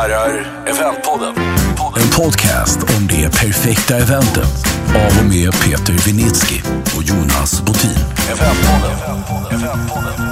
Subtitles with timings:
[0.00, 1.34] herrar, Eventpodden.
[1.96, 4.66] En podcast om det perfekta eventet.
[4.88, 6.60] Av och med Peter Vinitsky
[6.96, 7.90] och Jonas Botin.
[8.32, 8.96] Eventpodden.
[9.50, 10.26] Eventpodden.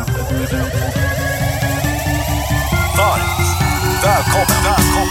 [2.98, 4.64] Varmt välkommen.
[4.64, 5.08] välkommen.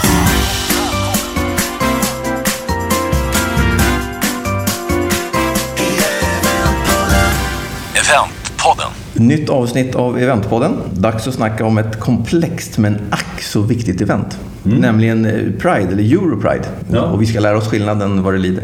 [7.96, 8.92] Eventpodden.
[9.14, 10.74] Nytt avsnitt av Eventpodden.
[10.94, 14.38] Dags att snacka om ett komplext men ack så viktigt event.
[14.64, 16.66] Nämligen eh, Pride, eller Europride.
[16.92, 17.02] Ja.
[17.02, 18.64] Och vi ska lära oss skillnaden vad det lider.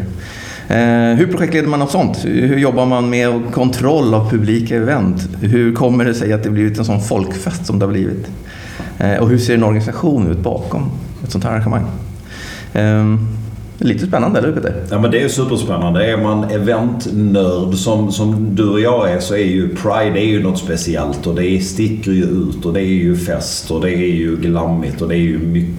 [0.68, 2.24] Eh, hur projektleder man något sånt?
[2.24, 5.28] Hur jobbar man med kontroll av publika event?
[5.40, 8.30] Hur kommer det sig att det blivit en sån folkfest som det har blivit?
[8.98, 10.90] Eh, och hur ser en organisation ut bakom
[11.24, 11.84] ett sånt här arrangemang?
[12.72, 13.20] Eh,
[13.78, 14.74] lite spännande, eller hur Peter?
[14.90, 16.06] Ja men det är superspännande.
[16.06, 20.42] Är man eventnörd som, som du och jag är så är ju Pride är ju
[20.42, 24.14] något speciellt och det sticker ju ut och det är ju fest och det är
[24.14, 25.74] ju glammigt och det är ju mycket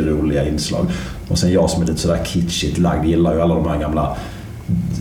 [0.00, 0.86] roliga inslag.
[1.28, 4.16] Och sen jag som är lite sådär kitschigt lagd gillar ju alla de här gamla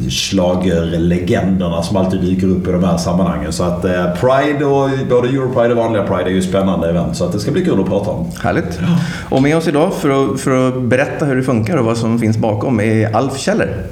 [0.09, 3.53] schlagerlegenderna som alltid dyker upp i de här sammanhangen.
[3.53, 7.25] Så att eh, Pride och både Europride och vanliga Pride är ju spännande event så
[7.25, 8.31] att det ska bli kul att prata om.
[8.41, 8.79] Härligt.
[9.29, 12.19] Och med oss idag för att, för att berätta hur det funkar och vad som
[12.19, 13.83] finns bakom är Alf Kjeller,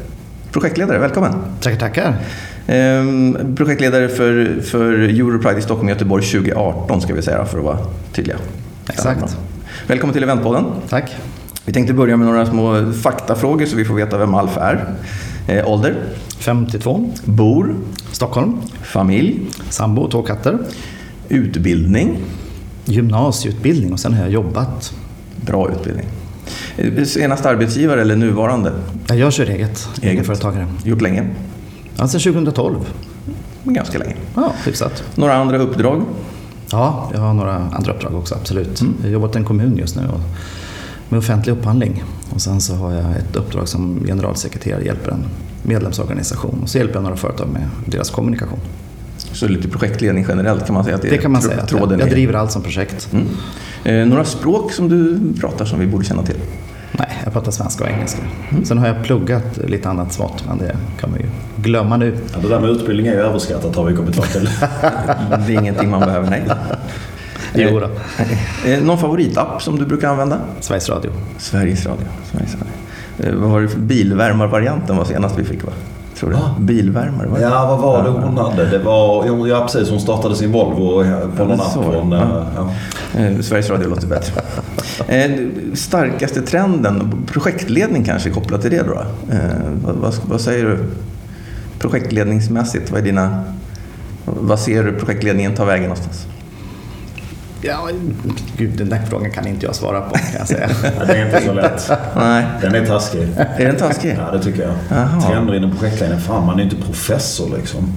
[0.52, 0.99] projektledare.
[0.99, 1.33] Välkommen!
[1.59, 2.16] Tackar, tackar.
[2.67, 7.63] Ehm, projektledare för, för Europride i Stockholm och Göteborg 2018 ska vi säga för att
[7.63, 7.77] vara
[8.13, 8.38] tydliga.
[8.89, 9.38] Exakt.
[9.87, 10.65] Välkommen till Eventpodden.
[10.89, 11.15] Tack.
[11.65, 14.93] Vi tänkte börja med några små faktafrågor så vi får veta vem Alf är.
[15.47, 15.95] Eh, ålder,
[16.39, 17.75] 52, bor,
[18.11, 20.57] Stockholm, familj, sambo, två katter,
[21.29, 22.17] utbildning,
[22.85, 24.93] gymnasieutbildning och sen har jag jobbat.
[25.45, 26.05] bra utbildning.
[26.77, 28.71] Eh, Senaste arbetsgivare eller nuvarande?
[29.07, 30.67] Jag kör eget, egenföretagare.
[30.83, 31.27] Gjort länge?
[31.97, 32.75] Ja, sedan 2012.
[33.63, 34.16] Men ganska länge.
[34.35, 35.03] Ja, hyfsat.
[35.16, 36.01] Några andra uppdrag?
[36.72, 38.81] Ja, jag har några andra uppdrag också, absolut.
[39.03, 40.19] Jag jobbar åt en kommun just nu och
[41.09, 42.03] med offentlig upphandling.
[42.30, 45.25] Och sen så har jag ett uppdrag som generalsekreterare, hjälper en
[45.63, 46.59] medlemsorganisation.
[46.63, 48.59] Och så hjälper jag några företag med deras kommunikation.
[49.18, 51.66] Så lite projektledning generellt kan man säga att det, Det kan man säga.
[51.66, 52.12] tråden Jag är.
[52.12, 53.09] driver allt som projekt.
[53.13, 53.25] Mm.
[53.84, 56.35] Eh, några språk som du pratar som vi borde känna till?
[56.91, 58.22] Nej, jag pratar svenska och engelska.
[58.63, 61.25] Sen har jag pluggat lite annat smått, men det kan man ju
[61.56, 62.18] glömma nu.
[62.34, 64.50] Ja, det där med utbildning är ju överskattat har vi kommit fram till.
[65.47, 66.44] Det är ingenting man behöver, nej.
[67.53, 67.90] Jo då.
[68.69, 70.40] Eh, någon favoritapp som du brukar använda?
[70.59, 71.12] Sveriges Radio.
[71.38, 72.06] Sveriges Radio.
[72.31, 72.74] Sveriges Radio.
[73.19, 75.72] Eh, vad var det för bilvärmarvarianten var senast vi fick va?
[76.21, 76.35] Tror du?
[76.35, 76.55] Va?
[76.59, 77.43] Bilvärmare var det?
[77.43, 78.65] Ja, vad var det hon hade?
[78.65, 79.89] Det var, ja, precis.
[79.89, 81.03] Hon startade sin Volvo
[81.37, 81.71] på någon app.
[81.73, 81.83] så.
[81.83, 82.45] Från, Ja.
[82.55, 83.19] ja.
[83.19, 84.41] Eh, Sveriges Radio låter bättre.
[85.07, 85.31] Eh,
[85.73, 89.01] starkaste trenden, projektledning kanske kopplat till det då?
[89.33, 89.39] Eh,
[89.85, 90.77] vad, vad, vad säger du
[91.79, 92.91] projektledningsmässigt?
[92.91, 93.43] Vad är dina...
[94.25, 96.27] Vad ser du projektledningen ta vägen någonstans?
[97.63, 97.89] Ja,
[98.57, 100.69] gud, den där frågan kan inte jag svara på kan jag säga.
[101.07, 101.91] Det är inte så lätt.
[102.16, 103.27] Nej, Den är taskig.
[103.57, 104.17] är den taskig?
[104.19, 105.23] Ja, det tycker jag.
[105.23, 106.19] Trender inom projektledning.
[106.19, 107.94] Fan, man är ju inte professor liksom.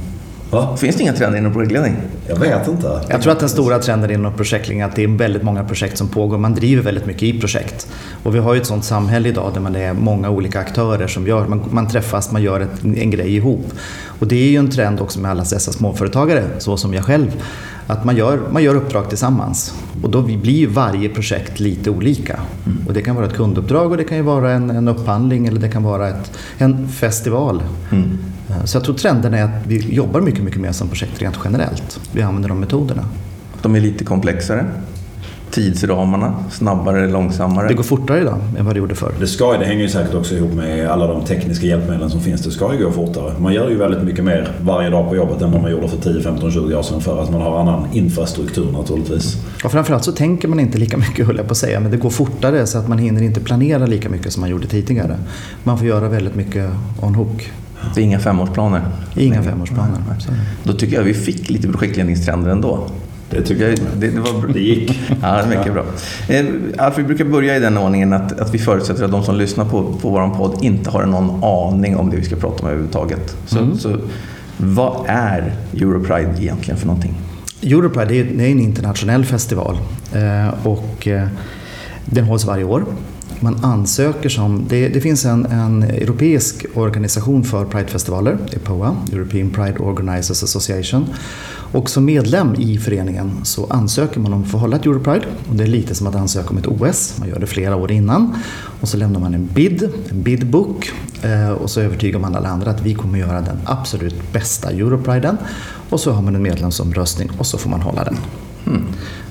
[0.54, 0.76] Va?
[0.76, 1.96] Finns det inga trender inom projektledning?
[2.28, 3.00] Jag vet inte.
[3.08, 5.98] Jag tror att den stora trenden inom projektledning är att det är väldigt många projekt
[5.98, 6.38] som pågår.
[6.38, 7.88] Man driver väldigt mycket i projekt.
[8.22, 11.26] Och vi har ju ett sånt samhälle idag där man är många olika aktörer som
[11.26, 13.72] gör, man, man träffas, man gör ett, en grej ihop.
[14.18, 17.42] Och det är ju en trend också med alla dessa småföretagare, så som jag själv,
[17.86, 19.74] att man gör, man gör uppdrag tillsammans.
[20.02, 22.40] Och då blir ju varje projekt lite olika.
[22.86, 25.60] Och det kan vara ett kunduppdrag och det kan ju vara en, en upphandling eller
[25.60, 27.62] det kan vara ett, en festival.
[27.92, 27.98] Eh,
[28.64, 32.00] Så jag tror trenden är att vi jobbar mycket, mycket mer som projekt rent generellt.
[32.12, 33.04] Vi använder de metoderna.
[33.62, 34.66] De är lite komplexare.
[35.50, 37.68] Tidsramarna, snabbare eller långsammare.
[37.68, 39.12] Det går fortare idag än vad det gjorde förr.
[39.20, 42.42] Det, ska, det hänger ju säkert också ihop med alla de tekniska hjälpmedlen som finns.
[42.42, 43.32] Det ska ju gå fortare.
[43.38, 45.96] Man gör ju väldigt mycket mer varje dag på jobbet än vad man gjorde för
[45.96, 49.36] 10, 15, 20 år sedan för att man har annan infrastruktur naturligtvis.
[49.64, 51.96] Och framförallt så tänker man inte lika mycket, höll jag på att säga, men det
[51.96, 55.16] går fortare så att man hinner inte planera lika mycket som man gjorde tidigare.
[55.62, 57.50] Man får göra väldigt mycket on hook.
[57.94, 58.82] Det är inga femårsplaner.
[59.16, 59.98] Inga femårsplaner.
[60.18, 60.30] Så.
[60.62, 62.86] Då tycker jag vi fick lite projektledningstrender ändå.
[63.30, 63.78] Det tycker jag.
[63.96, 65.00] Det, det, var, Det gick.
[65.22, 65.84] Ja, det är mycket bra.
[66.28, 66.44] Eh,
[66.78, 69.64] Alf, vi brukar börja i den ordningen att, att vi förutsätter att de som lyssnar
[69.64, 73.36] på, på vår podd inte har någon aning om det vi ska prata om överhuvudtaget.
[73.46, 73.96] Så, så
[74.56, 77.14] vad är Europride egentligen för någonting?
[77.62, 79.78] Europride är en internationell festival
[80.12, 81.28] eh, och eh,
[82.04, 82.84] den hålls varje år.
[83.44, 89.78] Man ansöker som, det, det finns en, en europeisk organisation för Pridefestivaler, EPOA, European Pride
[89.78, 91.06] Organizers Association.
[91.72, 95.26] Och som medlem i föreningen så ansöker man om att få hålla ett Europride.
[95.48, 97.90] Och det är lite som att ansöka om ett OS, man gör det flera år
[97.92, 98.36] innan.
[98.80, 100.92] Och så lämnar man en bid, en bidbook
[101.22, 105.36] eh, och så övertygar man alla andra att vi kommer göra den absolut bästa Europriden.
[105.90, 108.16] Och så har man en medlemsomröstning och så får man hålla den.
[108.64, 108.86] Hmm.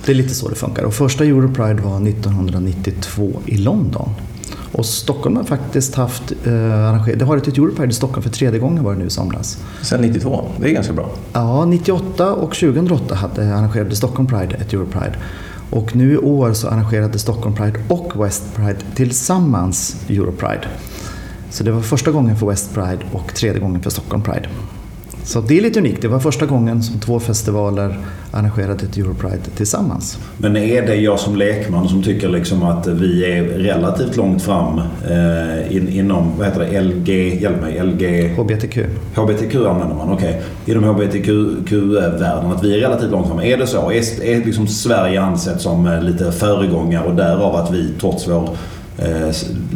[0.06, 0.84] Det är lite så det funkar.
[0.84, 4.10] Och första Europride var 1992 i London.
[4.72, 8.30] Och Stockholm har faktiskt haft, eh, arrangerat, det har varit ett Europride i Stockholm för
[8.30, 9.58] tredje gången var det nu i somras.
[9.82, 11.10] Sen 92, det är ganska bra.
[11.34, 15.16] Ja, 98 och 2008 hade, arrangerade Stockholm Pride ett Europride.
[15.70, 20.68] Och nu i år så arrangerade Stockholm Pride och West Pride tillsammans Europride.
[21.50, 24.50] Så det var första gången för West Pride och tredje gången för Stockholm Pride.
[25.24, 26.02] Så det är lite unikt.
[26.02, 27.98] Det var första gången som två festivaler
[28.31, 30.18] arrangerade ett Europride tillsammans.
[30.38, 34.81] Men är det jag som lekman som tycker liksom att vi är relativt långt fram
[35.10, 38.34] eh, in, inom, vad heter det, LG, hjälp mig, LG...
[38.38, 38.78] HBTQ.
[39.16, 40.30] HBTQ använder man, okej.
[40.66, 40.75] Okay.
[40.75, 43.40] Inom HBTQ-världen, att vi är relativt långt fram.
[43.40, 43.92] Är det så?
[43.92, 48.50] Är, är liksom Sverige ansett som eh, lite föregångare och därav att vi trots vår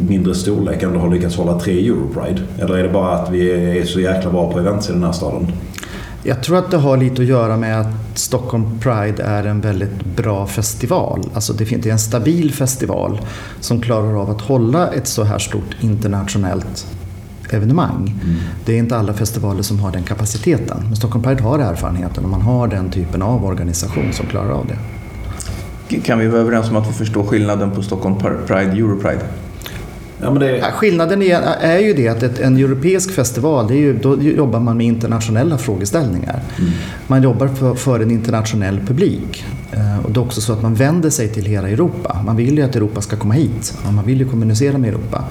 [0.08, 2.42] mindre storlek ändå har lyckats hålla tre Europride?
[2.58, 5.12] Eller är det bara att vi är så jäkla bra på events i den här
[5.12, 5.52] staden?
[6.22, 10.04] Jag tror att det har lite att göra med att Stockholm Pride är en väldigt
[10.16, 11.20] bra festival.
[11.34, 13.20] Alltså det är en stabil festival
[13.60, 16.86] som klarar av att hålla ett så här stort internationellt
[17.50, 18.20] evenemang.
[18.24, 18.36] Mm.
[18.64, 20.82] Det är inte alla festivaler som har den kapaciteten.
[20.86, 24.66] Men Stockholm Pride har erfarenheten och man har den typen av organisation som klarar av
[24.66, 24.78] det.
[25.88, 29.22] Kan vi vara överens om att vi förstår skillnaden på Stockholm Pride och Europride?
[30.20, 30.62] Ja, men det...
[30.72, 34.60] Skillnaden är, är ju det att ett, en europeisk festival, det är ju, då jobbar
[34.60, 36.42] man med internationella frågeställningar.
[36.58, 36.70] Mm.
[37.06, 39.44] Man jobbar för, för, en internationell publik.
[39.72, 42.22] Eh, och det är också så att man vänder sig till hela Europa.
[42.26, 43.78] Man vill ju att Europa ska komma hit.
[43.94, 45.24] Man vill ju kommunicera med Europa.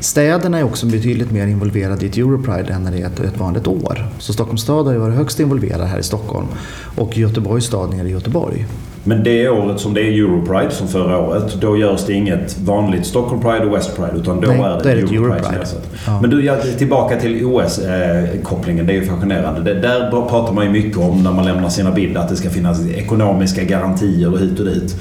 [0.00, 3.38] Städerna är också betydligt mer involverade i ett Europride än när det är ett, ett
[3.38, 4.08] vanligt år.
[4.18, 6.46] Så Stockholms stad har ju varit högst involverad här i Stockholm
[6.96, 8.66] och Göteborgs stad nere i Göteborg.
[9.04, 13.06] Men det året som det är Europride som förra året, då görs det inget vanligt
[13.06, 15.34] Stockholm Pride och West Pride utan då Nej, är det, det är Europride.
[15.34, 15.66] Europride.
[16.06, 16.20] Ja.
[16.20, 19.60] Men du, tillbaka till OS-kopplingen, det är ju fascinerande.
[19.60, 22.50] Det, där pratar man ju mycket om när man lämnar sina bilder, att det ska
[22.50, 24.96] finnas ekonomiska garantier och hit och dit.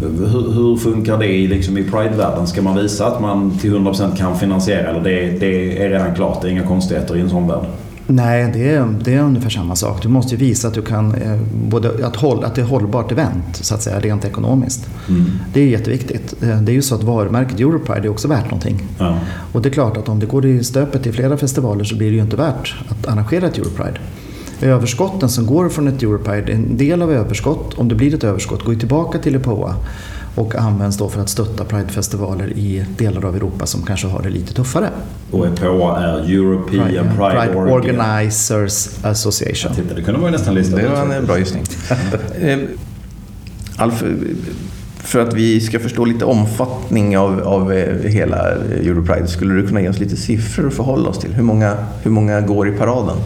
[0.00, 2.46] Hur, hur funkar det liksom i Pride-världen?
[2.46, 6.42] Ska man visa att man till 100% kan finansiera eller det, det är redan klart,
[6.42, 7.66] det är inga konstigheter i en sån värld?
[8.06, 10.02] Nej, det är, det är ungefär samma sak.
[10.02, 13.56] Du måste visa att, du kan, eh, både att, håll, att det är hållbart event,
[13.56, 14.88] så att säga, rent ekonomiskt.
[15.08, 15.24] Mm.
[15.52, 16.42] Det är jätteviktigt.
[16.42, 18.82] Eh, det är ju så att varumärket Europride är också värt någonting.
[18.98, 19.18] Ja.
[19.52, 22.10] Och det är klart att om det går i stöpet i flera festivaler så blir
[22.10, 23.98] det ju inte värt att arrangera ett Europride.
[24.60, 28.64] Överskotten som går från ett Europride, en del av överskott, om det blir ett överskott,
[28.64, 29.74] går ju tillbaka till EPOA
[30.36, 34.30] och används då för att stötta Pridefestivaler i delar av Europa som kanske har det
[34.30, 34.90] lite tuffare.
[35.30, 39.74] Och EPOA är European Pride, Pride, Pride Organizers Association.
[39.74, 41.64] Titta, det kunde man ju nästan lista Det var en bra gissning.
[42.40, 42.58] Eh,
[43.76, 44.04] Alf,
[44.98, 49.80] för att vi ska förstå lite omfattning av, av eh, hela Europride, skulle du kunna
[49.80, 51.34] ge oss lite siffror att förhålla oss till?
[51.34, 53.16] Hur många, hur många går i paraden?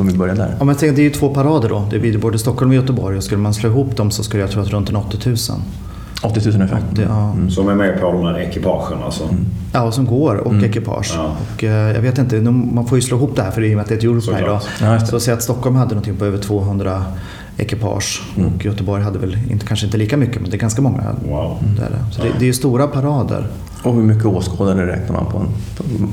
[0.00, 0.56] Om vi börjar där.
[0.60, 1.88] Om jag tänker, det är ju två parader då.
[1.90, 4.50] Det blir både Stockholm och Göteborg och skulle man slå ihop dem så skulle jag
[4.50, 5.36] tro att runt en 80 000.
[6.22, 6.82] 80 000 ungefär.
[6.92, 7.32] Det, ja.
[7.32, 7.50] mm.
[7.50, 9.24] Som är med på de här ekipagen alltså?
[9.24, 9.46] Mm.
[9.72, 10.64] Ja, som går och mm.
[10.64, 11.12] ekipage.
[11.16, 11.36] Ja.
[11.54, 13.76] Och, eh, jag vet inte, man får ju slå ihop det här för i och
[13.76, 14.46] med att det är ett Europride.
[14.46, 14.60] Då.
[14.80, 17.04] Ja, så säg att Stockholm hade någonting på över 200
[17.60, 18.52] ekipage mm.
[18.54, 21.02] och Göteborg hade väl inte, kanske inte lika mycket men det är ganska många.
[21.28, 21.58] Wow.
[21.76, 21.90] Där.
[22.12, 23.46] Så det, det är ju stora parader.
[23.82, 25.46] Och hur mycket åskådare räknar man på, en,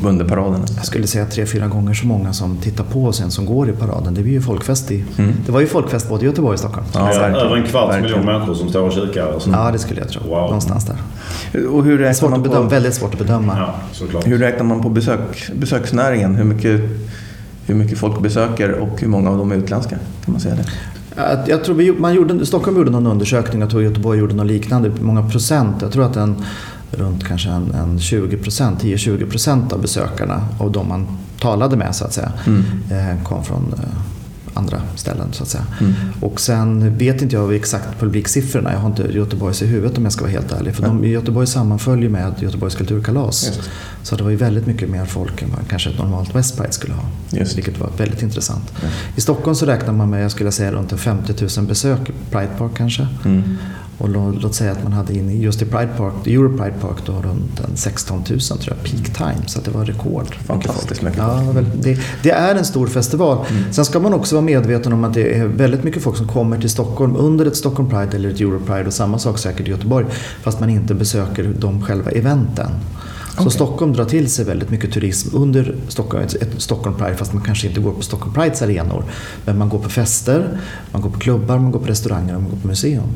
[0.02, 0.66] på under paraden?
[0.76, 3.72] Jag skulle säga tre, fyra gånger så många som tittar på sen som går i
[3.72, 4.14] paraden.
[4.14, 5.04] Det blir ju folkfest i.
[5.18, 5.34] Mm.
[5.46, 6.86] Det var ju folkfest både i Göteborg och Stockholm.
[6.94, 9.26] Ja, ja, över en kvarts miljon människor som står och kikar.
[9.26, 10.22] Och ja, det skulle jag tro.
[10.22, 10.42] Wow.
[10.42, 10.98] Någonstans där.
[11.68, 13.58] Och hur räknar svårt man på, bedöma, väldigt svårt att bedöma.
[13.58, 14.28] Ja, såklart.
[14.28, 16.36] Hur räknar man på besök, besöksnäringen?
[16.36, 16.82] Hur mycket,
[17.66, 19.96] hur mycket folk besöker och hur många av dem är utländska?
[20.26, 20.66] Kan man säga det?
[21.48, 24.92] Jag tror vi, man gjorde, Stockholm gjorde någon undersökning, jag tror Göteborg gjorde något liknande.
[25.02, 26.36] Många procent, jag tror att en,
[26.92, 31.08] runt kanske en, en 20 procent, 10-20 procent av besökarna av de man
[31.40, 32.64] talade med så att säga mm.
[32.92, 34.17] Eh, kom från eh,
[34.58, 35.66] andra ställen så att säga.
[35.80, 35.94] Mm.
[36.22, 38.72] Och sen vet inte jag exakt publiksiffrorna.
[38.74, 40.76] Jag har inte Göteborgs i huvudet om jag ska vara helt ärlig.
[40.76, 43.46] För de, Göteborg sammanföljer med Göteborgs kulturkalas.
[43.46, 43.70] Just.
[44.04, 46.72] Så det var ju väldigt mycket mer folk än vad kanske ett normalt West Pride
[46.72, 47.04] skulle ha.
[47.30, 47.58] Just.
[47.58, 48.74] Vilket var väldigt intressant.
[48.82, 48.94] Mm.
[49.16, 52.72] I Stockholm så räknar man med, jag skulle säga runt 50 000 besök Pride Park
[52.76, 53.08] kanske.
[53.26, 53.58] Mm.
[53.98, 57.12] Och låt, säga att man hade in just i Pride Park, Euro Pride Park då
[57.12, 59.48] runt 16 000 tror jag, peak time.
[59.48, 60.36] Så det var rekord.
[60.36, 61.58] Fantastiskt mycket folk.
[61.58, 63.46] Ja, det, det, är en stor festival.
[63.50, 63.74] Mm.
[63.74, 66.60] Sen ska man också vara medveten om att det är väldigt mycket folk som kommer
[66.60, 69.72] till Stockholm under ett Stockholm Pride eller ett Euro Pride och samma sak säkert i
[69.72, 70.06] Göteborg.
[70.42, 72.72] Fast man inte besöker de själva eventen.
[73.36, 73.52] Så okay.
[73.52, 77.68] Stockholm drar till sig väldigt mycket turism under Stockholm, ett Stockholm Pride fast man kanske
[77.68, 79.04] inte går på Stockholm Prides arenor.
[79.46, 80.60] Men man går på fester,
[80.92, 83.10] man går på klubbar, man går på restauranger och man går på museum.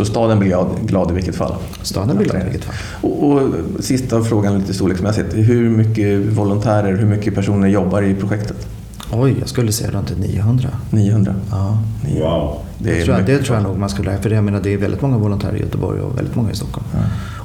[0.00, 1.54] Så staden blir glad, glad i vilket fall?
[1.82, 2.74] Staden blir glad i vilket fall.
[3.00, 5.34] Och, och sista frågan lite storleksmässigt.
[5.34, 8.66] Hur mycket volontärer, hur mycket personer jobbar i projektet?
[9.12, 10.68] Oj, jag skulle säga runt 900.
[10.90, 11.34] 900?
[11.50, 11.78] Ja.
[12.04, 12.30] 900.
[12.30, 12.58] Wow.
[12.82, 14.78] Det, det, tror jag, det tror jag nog man skulle, för jag menar, det är
[14.78, 16.86] väldigt många volontärer i Göteborg och väldigt många i Stockholm.
[16.92, 16.98] Ja.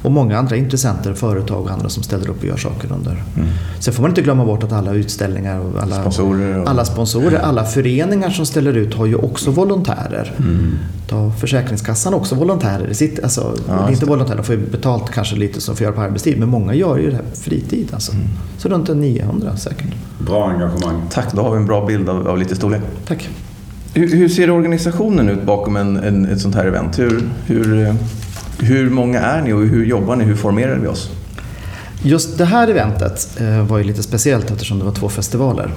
[0.03, 3.11] Och många andra intressenter, företag och andra som ställer upp och gör saker under.
[3.11, 3.47] Mm.
[3.79, 6.69] Sen får man inte glömma bort att alla utställningar och alla sponsorer, och...
[6.69, 10.33] alla, sponsorer alla föreningar som ställer ut har ju också volontärer.
[10.37, 10.77] Mm.
[11.07, 12.87] Ta Försäkringskassan har också volontärer.
[12.87, 15.95] Det sitter, alltså, ja, inte volontärer, de får ju betalt kanske lite som får göra
[15.95, 16.39] på arbetstid.
[16.39, 17.89] Men många gör ju det här på fritid.
[17.93, 18.11] Alltså.
[18.11, 18.27] Mm.
[18.57, 19.93] Så runt en 900 säkert.
[20.19, 21.01] Bra engagemang.
[21.11, 22.81] Tack, då har vi en bra bild av, av lite storlek.
[23.07, 23.29] Tack.
[23.97, 26.99] Hur, hur, ser organisationen ut bakom en, en, ett sånt här event?
[26.99, 27.95] Hur, hur, eh,
[28.59, 30.23] hur många är ni och hur jobbar ni?
[30.23, 31.09] Hur formerar vi oss?
[32.03, 35.71] Just det här eventet eh, var ju lite speciellt eftersom det var två festivaler.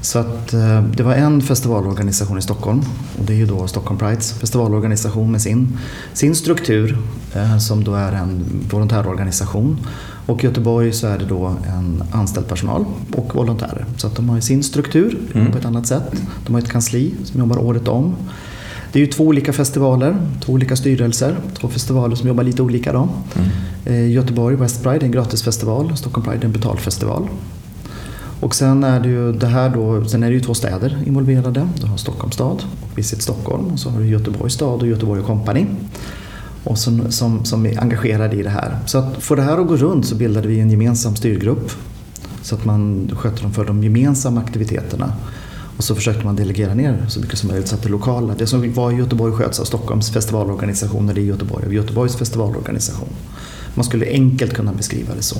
[0.00, 2.82] Så att eh, det var en festivalorganisation i Stockholm
[3.18, 5.78] och det är ju då Stockholm Prides festivalorganisation med sin,
[6.12, 6.98] sin struktur
[7.60, 9.78] som då är en volontärorganisation.
[10.26, 12.84] Och i Göteborg så är det då en anställd personal
[13.16, 13.84] och volontärer.
[13.96, 15.52] Så att de har sin struktur mm.
[15.52, 16.12] på ett annat sätt.
[16.46, 18.14] De har ett kansli som jobbar året om.
[18.92, 21.36] Det är ju två olika festivaler, två olika styrelser.
[21.60, 22.92] Två festivaler som jobbar lite olika.
[22.92, 23.08] Då.
[23.86, 24.10] Mm.
[24.10, 27.28] Göteborg West Pride är en gratisfestival, Stockholm Pride är en betalfestival.
[28.40, 31.68] Och sen är det ju det här då, sen är det ju två städer involverade.
[31.80, 35.22] Du har Stockholms stad och Visit Stockholm och så har du Göteborgs stad och Göteborg
[35.22, 35.66] Company.
[36.64, 38.78] Och som, som, som är engagerade i det här.
[38.86, 41.70] Så att för det här att gå runt så bildade vi en gemensam styrgrupp.
[42.42, 45.12] Så att man sköter dem för de gemensamma aktiviteterna.
[45.76, 48.46] Och så försökte man delegera ner så mycket som möjligt så att det lokala, det
[48.46, 53.08] som var i Göteborg sköts av Stockholms festivalorganisation det är Göteborg av Göteborgs festivalorganisation.
[53.74, 55.36] Man skulle enkelt kunna beskriva det så.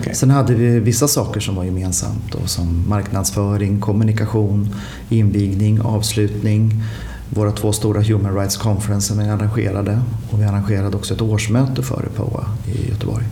[0.00, 0.14] Okay.
[0.14, 4.74] Sen hade vi vissa saker som var gemensamt då, som marknadsföring, kommunikation,
[5.08, 6.82] invigning, avslutning.
[7.30, 11.82] Våra två stora Human Rights Conference som vi arrangerade och vi arrangerade också ett årsmöte
[11.82, 13.24] före POA i Göteborg.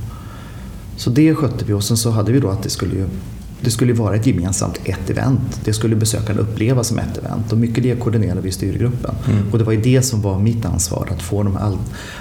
[0.96, 3.06] Så det skötte vi och sen så hade vi då att det skulle ju
[3.60, 5.60] det skulle vara ett gemensamt ett event.
[5.64, 9.14] Det skulle besökarna uppleva som ett event och mycket det koordinerade vi i styrgruppen.
[9.28, 9.52] Mm.
[9.52, 11.78] Och det var ju det som var mitt ansvar, att få de all,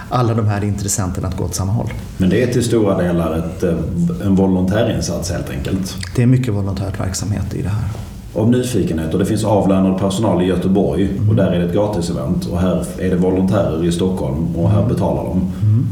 [0.09, 1.89] alla de här intressenterna att gå åt samma håll.
[2.17, 5.95] Men det är till stora delar ett, eh, en volontärinsats helt enkelt?
[6.15, 7.89] Det är mycket volontärt verksamhet i det här.
[8.35, 11.29] Av nyfikenhet och det finns avlönad personal i Göteborg mm.
[11.29, 14.85] och där är det ett gratisevent och här är det volontärer i Stockholm och här
[14.85, 15.41] betalar de.
[15.63, 15.85] Mm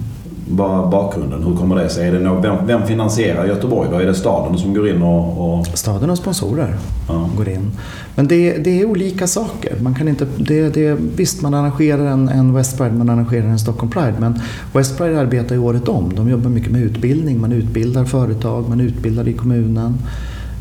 [0.92, 1.44] bakgrunden?
[1.44, 2.08] Hur kommer det sig?
[2.08, 3.98] Är det någon, vem, vem finansierar Göteborg då?
[3.98, 5.60] Är det staden som går in och...
[5.60, 5.68] och...
[5.68, 6.76] Staden och sponsorer
[7.08, 7.30] ja.
[7.38, 7.72] går in.
[8.16, 9.76] Men det, det, är olika saker.
[9.82, 13.60] Man kan inte, det, det, visst, man arrangerar en, en West Pride, man arrangerar en
[13.60, 14.16] Stockholm Pride.
[14.20, 14.40] Men
[14.74, 16.16] West Pride arbetar ju året om.
[16.16, 17.42] De jobbar mycket med utbildning.
[17.42, 19.98] Man utbildar företag, man utbildar i kommunen.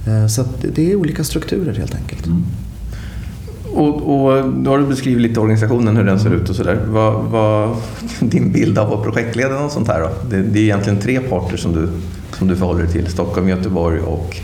[0.06, 0.44] Eh, så
[0.75, 2.26] det är olika strukturer helt enkelt.
[2.26, 2.44] Mm.
[3.73, 6.80] Och, och då har du beskrivit lite organisationen, hur den ser ut och sådär.
[6.87, 7.76] Vad, vad
[8.21, 10.11] din bild av att projektleda och sånt här då?
[10.30, 11.88] Det, det, är egentligen tre parter som du,
[12.38, 13.06] som du förhåller dig till.
[13.06, 14.37] Stockholm, Göteborg och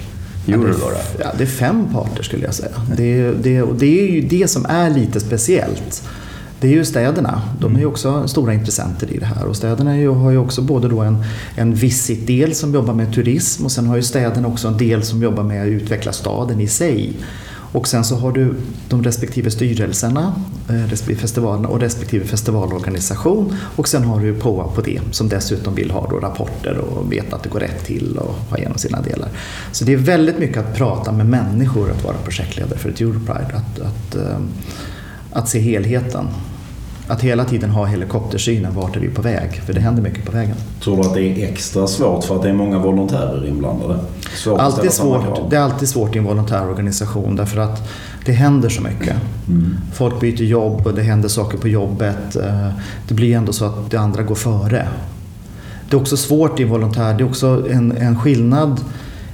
[0.47, 2.71] Euro ja, det, är, ja, det är fem parter skulle jag säga.
[2.97, 6.09] Det, det, och det är ju det som är lite speciellt.
[6.61, 7.43] Det är ju städerna.
[7.61, 9.47] De är ju också stora intressenter i det här.
[9.47, 11.25] Och städerna har ju också både då en,
[11.57, 15.23] en visit-del som jobbar med turism och sen har ju städerna också en del som
[15.23, 17.17] jobbar med att utveckla staden i sig.
[17.73, 18.55] Och sen så har du
[18.89, 20.35] de respektive styrelserna,
[20.69, 23.57] eh, respektive festivalerna och respektive festivalorganisation.
[23.77, 27.37] Och sen har du POA på det som dessutom vill ha då rapporter och veta
[27.37, 29.29] att det går rätt till och ha igenom sina delar.
[29.73, 33.55] Så det är väldigt mycket att prata med människor att vara projektledare för ett Europride.
[33.55, 34.39] Att, att, eh,
[35.33, 36.29] att se helheten
[37.09, 39.63] att hela tiden ha helikoptersynen, vart är vi på väg?
[39.67, 40.57] För det händer mycket på vägen.
[40.81, 43.99] Tror du att det är extra svårt för att det är många volontärer inblandade?
[44.35, 47.89] Svårt alltid svårt, det är alltid svårt i en volontärorganisation därför att
[48.25, 49.17] det händer så mycket.
[49.49, 49.77] Mm.
[49.95, 52.37] Folk byter jobb och det händer saker på jobbet.
[52.37, 52.69] Eh,
[53.09, 54.89] det blir ändå så att det andra går före.
[55.91, 58.81] Det är också svårt i en volontär, det är också en, en skillnad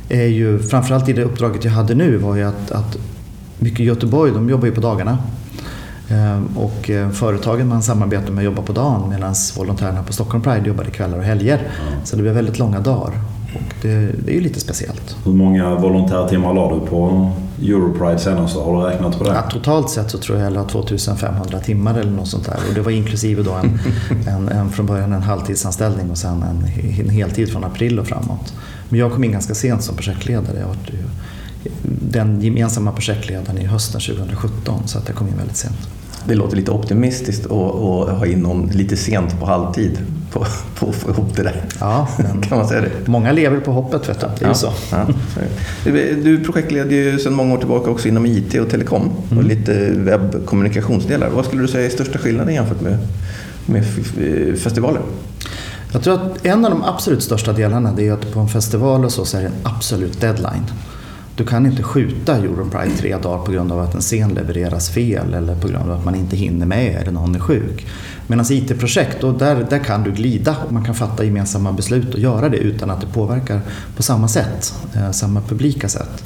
[0.08, 2.96] är ju, framförallt i det uppdraget jag hade nu var ju att, att
[3.58, 5.18] mycket i Göteborg, de jobbar ju på dagarna.
[6.08, 10.68] Ehm, och eh, företagen man samarbetar med jobbar på dagen medan volontärerna på Stockholm Pride
[10.68, 11.58] jobbar kvällar och helger.
[11.58, 12.04] Mm.
[12.04, 13.12] Så det blir väldigt långa dagar.
[13.54, 13.88] Och det,
[14.24, 15.16] det är ju lite speciellt.
[15.24, 17.30] Hur många volontärtimmar la du på
[17.62, 18.56] Europride senast?
[18.56, 19.30] Har du räknat på det?
[19.30, 22.58] Ja, totalt sett så tror jag jag la 2500 timmar eller något sånt där.
[22.68, 23.78] Och det var inklusive då en,
[24.28, 26.64] en, en, från början en halvtidsanställning och sen en,
[27.00, 28.54] en heltid från april och framåt.
[28.88, 30.58] Men jag kom in ganska sent som projektledare.
[30.60, 30.76] Jag var
[32.10, 35.76] den gemensamma projektledaren i hösten 2017 så att jag kom in väldigt sent.
[36.26, 37.50] Det låter lite optimistiskt att,
[38.18, 39.98] ha in någon lite sent på halvtid
[40.32, 40.46] på,
[40.78, 41.62] på att få ihop det där.
[41.80, 42.08] Ja,
[42.48, 42.90] kan man säga det?
[43.04, 44.26] Många lever på hoppet, vet du.
[44.38, 44.72] Det är ja, så.
[44.90, 45.06] Ja,
[46.22, 49.38] du projektleder ju sedan många år tillbaka också inom IT och telekom mm.
[49.38, 51.28] och lite webbkommunikationsdelar.
[51.28, 52.98] Vad skulle du säga är största skillnaden jämfört med,
[53.66, 53.84] med
[54.58, 55.02] festivaler?
[55.92, 59.12] Jag tror att en av de absolut största delarna är att på en festival och
[59.12, 60.64] så, så är det en absolut deadline.
[61.36, 65.34] Du kan inte skjuta Europride tre dagar på grund av att en scen levereras fel
[65.34, 67.86] eller på grund av att man inte hinner med eller någon är sjuk.
[68.26, 72.48] Medan IT-projekt, där, där kan du glida och man kan fatta gemensamma beslut och göra
[72.48, 73.60] det utan att det påverkar
[73.96, 76.24] på samma sätt, eh, samma publika sätt.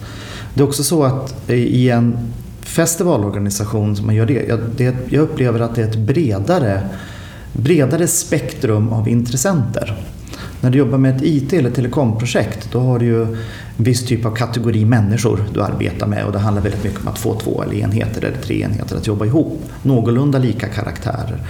[0.55, 5.23] Det är också så att i en festivalorganisation som man gör det jag, det, jag
[5.23, 6.89] upplever att det är ett bredare,
[7.53, 9.97] bredare spektrum av intressenter.
[10.61, 13.37] När du jobbar med ett IT eller telekomprojekt då har du ju en
[13.77, 17.19] viss typ av kategori människor du arbetar med och det handlar väldigt mycket om att
[17.19, 19.63] få två eller enheter eller tre enheter att jobba ihop.
[19.83, 21.43] Någorlunda lika karaktärer.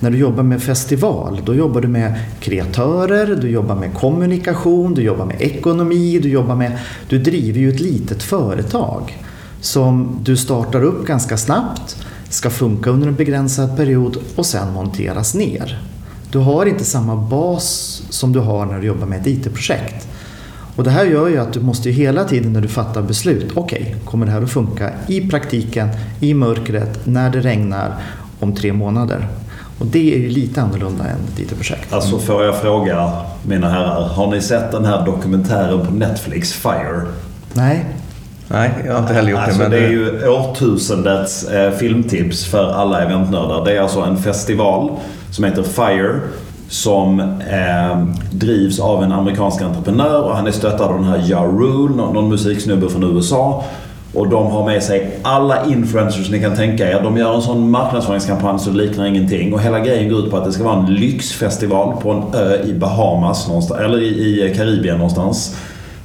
[0.00, 5.02] När du jobbar med festival då jobbar du med kreatörer, du jobbar med kommunikation, du
[5.02, 6.78] jobbar med ekonomi, du jobbar med...
[7.08, 9.18] Du driver ju ett litet företag
[9.60, 11.96] som du startar upp ganska snabbt,
[12.28, 15.80] ska funka under en begränsad period och sen monteras ner.
[16.34, 20.08] Du har inte samma bas som du har när du jobbar med ett IT-projekt.
[20.76, 23.52] Och det här gör ju att du måste ju hela tiden när du fattar beslut,
[23.54, 25.88] okej, okay, kommer det här att funka i praktiken,
[26.20, 27.94] i mörkret, när det regnar
[28.40, 29.28] om tre månader?
[29.78, 31.92] Och det är ju lite annorlunda än ett IT-projekt.
[31.92, 33.12] Alltså får jag fråga
[33.46, 37.02] mina herrar, har ni sett den här dokumentären på Netflix, Fire?
[37.52, 37.86] Nej.
[38.48, 39.68] Nej, jag har inte heller gjort alltså, det.
[39.68, 39.70] Men...
[39.70, 43.64] Det är ju årtusendets eh, filmtips för alla eventnördar.
[43.64, 44.90] Det är alltså en festival
[45.34, 46.20] som heter FIRE
[46.68, 51.38] som eh, drivs av en amerikansk entreprenör och han är stöttad av den här Ja
[51.38, 53.64] Rule, någon, någon musiksnubbe från USA.
[54.14, 57.02] Och de har med sig alla influencers ni kan tänka er.
[57.02, 59.54] De gör en sån marknadsföringskampanj så det liknar ingenting.
[59.54, 62.62] Och hela grejen går ut på att det ska vara en lyxfestival på en ö
[62.64, 64.06] i Bahamas någonstans, eller i,
[64.50, 65.56] i Karibien någonstans.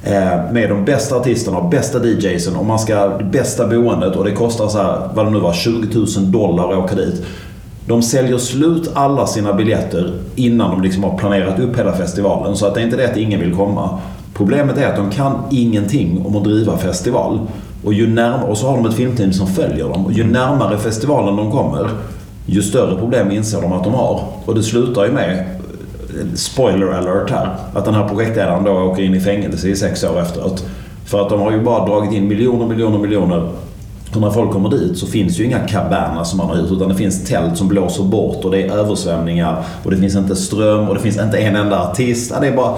[0.02, 4.32] Eh, med de bästa artisterna och bästa DJsen och man ska bästa boendet och det
[4.32, 7.26] kostar så här, vad det nu var, 20 000 dollar att åka dit.
[7.90, 12.56] De säljer slut alla sina biljetter innan de liksom har planerat upp hela festivalen.
[12.56, 13.98] Så att det är inte det att ingen vill komma.
[14.34, 17.40] Problemet är att de kan ingenting om att driva festival.
[17.84, 20.06] Och, ju närmare, och så har de ett filmteam som följer dem.
[20.06, 21.88] Och ju närmare festivalen de kommer,
[22.46, 24.20] ju större problem inser de att de har.
[24.44, 25.44] Och det slutar ju med,
[26.34, 30.20] spoiler alert här, att den här projektledaren då åker in i fängelse i sex år
[30.20, 30.64] efteråt.
[31.04, 33.48] För att de har ju bara dragit in miljoner, miljoner, miljoner
[34.14, 36.88] och när folk kommer dit så finns ju inga cabanas som man har hyrt utan
[36.88, 40.88] det finns tält som blåser bort och det är översvämningar och det finns inte ström
[40.88, 42.34] och det finns inte en enda artist.
[42.40, 42.74] det är bara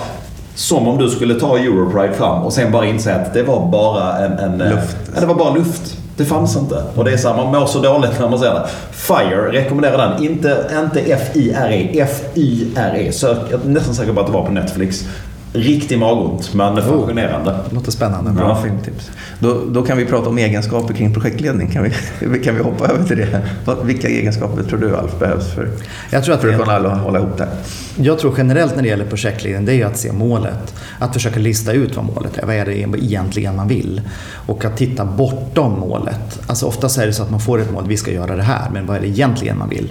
[0.54, 4.18] som om du skulle ta Europride fram och sen bara inse att det var bara
[4.18, 4.32] en...
[4.32, 4.96] en luft.
[5.14, 5.98] Ja, det var bara luft.
[6.16, 6.82] Det fanns inte.
[6.94, 8.66] Och det är så man mår så dåligt när man ser det.
[8.92, 10.24] FIRE, rekommenderar den.
[10.24, 13.10] Inte, inte F-I-R-E, F-Y-R-E.
[13.22, 15.04] jag är nästan säker på att det var på Netflix.
[15.54, 17.54] Riktig magont, men oh, fascinerande.
[17.70, 18.30] Låter spännande.
[18.30, 18.62] Bra ja.
[18.62, 19.10] filmtips.
[19.38, 21.70] Då, då kan vi prata om egenskaper kring projektledning.
[21.70, 23.42] Kan vi, kan vi hoppa över till det?
[23.84, 25.68] Vilka egenskaper tror du Alf behövs för,
[26.10, 27.48] jag tror att för att kunna hålla ihop det?
[27.96, 30.74] Jag tror generellt när det gäller projektledning, det är att se målet.
[30.98, 32.46] Att försöka lista ut vad målet är.
[32.46, 34.00] Vad är det egentligen man vill?
[34.46, 36.40] Och att titta bortom målet.
[36.46, 38.70] Alltså oftast är det så att man får ett mål, vi ska göra det här,
[38.72, 39.88] men vad är det egentligen man vill?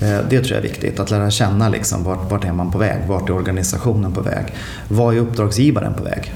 [0.00, 2.78] Eh, det tror jag är viktigt, att lära känna liksom vart, vart är man på
[2.78, 4.44] väg, vart är organisationen på väg,
[4.88, 6.34] vad är uppdragsgivaren på väg?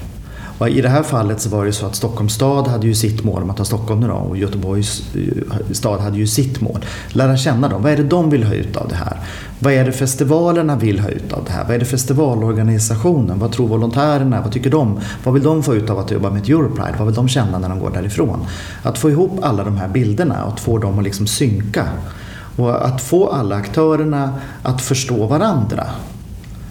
[0.57, 3.23] Och I det här fallet så var det så att Stockholms stad hade ju sitt
[3.23, 6.85] mål, om man tar Stockholm nu då, och Göteborgs eh, stad hade ju sitt mål.
[7.09, 9.17] Lära känna dem, vad är det de vill ha ut av det här?
[9.59, 11.63] Vad är det festivalerna vill ha ut av det här?
[11.63, 13.39] Vad är det festivalorganisationen?
[13.39, 14.41] Vad tror volontärerna?
[14.41, 14.99] Vad tycker de?
[15.23, 16.95] Vad vill de få ut av att jobba med ett Europride?
[16.97, 18.45] Vad vill de känna när de går därifrån?
[18.83, 21.87] Att få ihop alla de här bilderna och att få dem att liksom synka
[22.55, 25.87] och att få alla aktörerna att förstå varandra.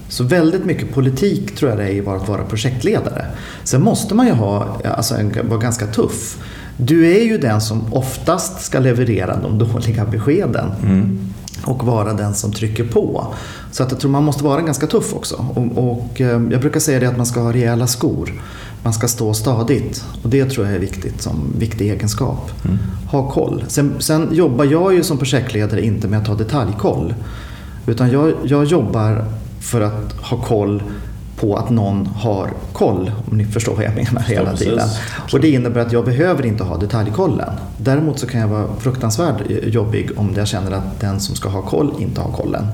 [0.09, 3.27] Så väldigt mycket politik tror jag det är i att vara projektledare.
[3.65, 6.39] Sen måste man ju ha, alltså, vara ganska tuff.
[6.77, 10.71] Du är ju den som oftast ska leverera de dåliga beskeden.
[10.83, 11.19] Mm.
[11.65, 13.27] Och vara den som trycker på.
[13.71, 15.47] Så att jag tror man måste vara ganska tuff också.
[15.55, 18.33] Och, och eh, jag brukar säga det att man ska ha rejäla skor.
[18.83, 22.51] Man ska stå stadigt och det tror jag är viktigt som viktig egenskap.
[22.65, 22.79] Mm.
[23.11, 23.65] Ha koll.
[23.69, 27.15] Sen, sen, jobbar jag ju som projektledare inte med att ha detaljkoll.
[27.87, 29.25] Utan jag, jag jobbar
[29.61, 30.83] för att ha koll
[31.37, 34.89] på att någon har koll, om ni förstår vad jag menar hela tiden.
[35.33, 37.51] Och det innebär att jag behöver inte ha detaljkollen.
[37.77, 41.63] Däremot så kan jag vara fruktansvärt jobbig om jag känner att den som ska ha
[41.63, 42.67] koll inte har kollen.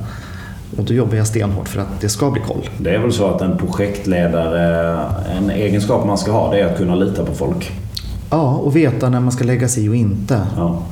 [0.76, 2.68] Och då jobbar jag stenhårt för att det ska bli koll.
[2.78, 5.04] Det är väl så att en projektledare,
[5.38, 7.72] en egenskap man ska ha, det är att kunna lita på folk.
[8.30, 10.46] Ja, och veta när man ska lägga sig och inte.
[10.56, 10.82] Ja.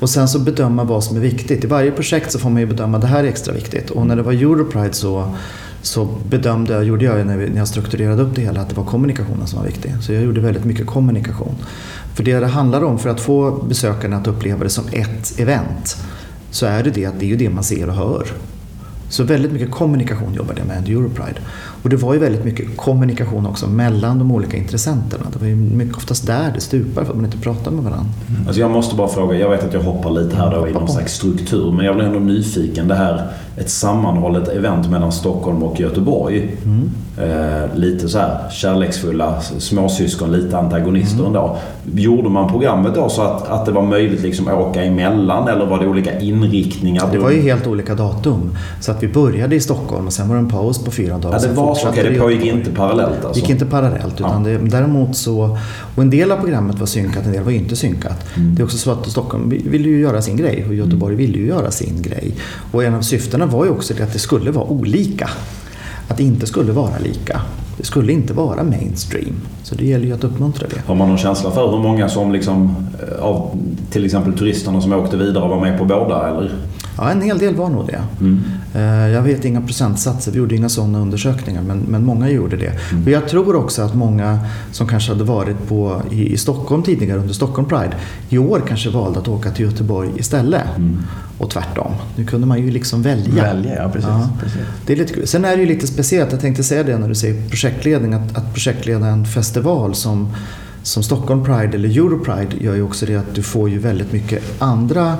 [0.00, 1.64] Och sen så bedöma vad som är viktigt.
[1.64, 3.90] I varje projekt så får man ju bedöma att det här är extra viktigt.
[3.90, 5.34] Och när det var Europride så,
[5.82, 8.84] så bedömde jag, gjorde jag när, när jag strukturerade upp det hela, att det var
[8.84, 9.92] kommunikationen som var viktig.
[10.00, 11.54] Så jag gjorde väldigt mycket kommunikation.
[12.14, 15.96] För det det handlar om, för att få besökarna att uppleva det som ett event,
[16.50, 18.26] så är det det att det är ju det man ser och hör.
[19.08, 21.40] Så väldigt mycket kommunikation jobbade jag med under Europride.
[21.82, 25.26] Och det var ju väldigt mycket kommunikation också mellan de olika intressenterna.
[25.32, 28.06] Det var ju mycket oftast där det stupar för att man inte pratar med varandra.
[28.28, 28.46] Mm.
[28.46, 30.88] Alltså jag måste bara fråga, jag vet att jag hoppar lite här då i någon
[30.88, 32.88] slags struktur, men jag blir ändå nyfiken.
[32.88, 36.56] Det här, ett sammanhållet event mellan Stockholm och Göteborg.
[36.64, 36.90] Mm.
[37.20, 41.26] Eh, lite så här kärleksfulla småsyskon, lite antagonister mm.
[41.26, 41.56] ändå.
[41.94, 45.66] Gjorde man programmet då så att, att det var möjligt liksom att åka emellan eller
[45.66, 47.08] var det olika inriktningar?
[47.12, 48.56] Det var ju helt olika datum.
[48.80, 51.40] Så att vi började i Stockholm och sen var det en paus på fyra dagar.
[51.42, 53.40] Ja, det var så, okej, det pågick inte parallellt alltså?
[53.40, 54.20] gick inte parallellt.
[54.20, 54.50] Utan ja.
[54.50, 55.58] det, däremot så,
[55.94, 58.36] och en del av programmet var synkat, en del var inte synkat.
[58.36, 58.54] Mm.
[58.54, 61.26] Det är också så att Stockholm ville ju göra sin grej och Göteborg mm.
[61.26, 62.34] ville ju göra sin grej.
[62.72, 65.30] Och en av syftena var ju också det att det skulle vara olika.
[66.08, 67.40] Att det inte skulle vara lika.
[67.76, 69.34] Det skulle inte vara mainstream.
[69.62, 70.82] Så det gäller ju att uppmuntra det.
[70.86, 73.58] Har man någon känsla för hur många som liksom, eh, av
[73.90, 76.28] till exempel turisterna som åkte vidare var med på båda?
[76.28, 76.52] Eller?
[76.96, 78.00] Ja, en hel del var nog det.
[78.20, 78.40] Mm.
[78.78, 82.72] Eh, jag vet inga procentsatser, vi gjorde inga sådana undersökningar men, men många gjorde det.
[82.92, 83.04] Mm.
[83.04, 84.38] Och jag tror också att många
[84.72, 87.92] som kanske hade varit på, i, i Stockholm tidigare under Stockholm Pride
[88.28, 90.76] i år kanske valde att åka till Göteborg istället.
[90.76, 90.98] Mm.
[91.38, 91.92] Och tvärtom.
[92.16, 93.42] Nu kunde man ju liksom välja.
[93.42, 94.08] Välja, ja precis.
[94.08, 94.28] Ja.
[94.40, 94.60] precis.
[94.86, 97.14] Det är lite, sen är det ju lite speciellt, jag tänkte säga det när du
[97.14, 100.28] säger projektledning, att, att projektleda en festival som
[100.82, 104.42] som Stockholm Pride eller Europride gör ju också det att du får ju väldigt mycket
[104.58, 105.16] andra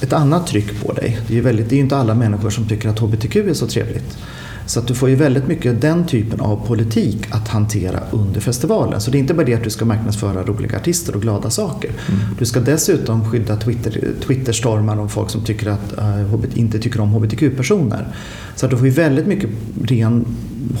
[0.00, 1.18] ett annat tryck på dig.
[1.28, 3.66] Det är, väldigt, det är ju inte alla människor som tycker att HBTQ är så
[3.66, 4.18] trevligt.
[4.66, 9.00] Så att du får ju väldigt mycket den typen av politik att hantera under festivalen.
[9.00, 11.90] Så det är inte bara det att du ska marknadsföra roliga artister och glada saker.
[11.90, 12.20] Mm.
[12.38, 17.08] Du ska dessutom skydda Twitter, Twitterstormar om folk som tycker att, uh, inte tycker om
[17.08, 18.08] HBTQ-personer.
[18.56, 19.50] Så att du får ju väldigt mycket
[19.84, 20.26] ren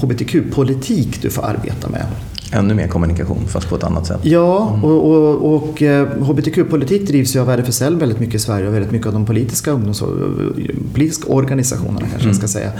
[0.00, 2.06] HBTQ-politik du får arbeta med.
[2.52, 4.20] Ännu mer kommunikation fast på ett annat sätt.
[4.22, 4.84] Ja, mm.
[4.84, 8.92] och, och, och eh, hbtq-politik drivs ju av RFSL väldigt mycket i Sverige och väldigt
[8.92, 10.02] mycket av de politiska, ungdoms
[10.94, 12.28] politiska organisationerna kanske mm.
[12.28, 12.72] jag ska säga.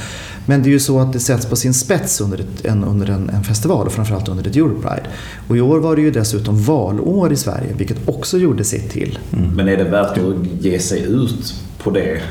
[0.47, 3.11] Men det är ju så att det sätts på sin spets under, ett, en, under
[3.11, 5.07] en, en, festival och framförallt under ett Europride.
[5.49, 9.19] Och i år var det ju dessutom valår i Sverige vilket också gjorde sitt till.
[9.33, 9.51] Mm.
[9.51, 12.23] Men är det värt att ge sig ut på det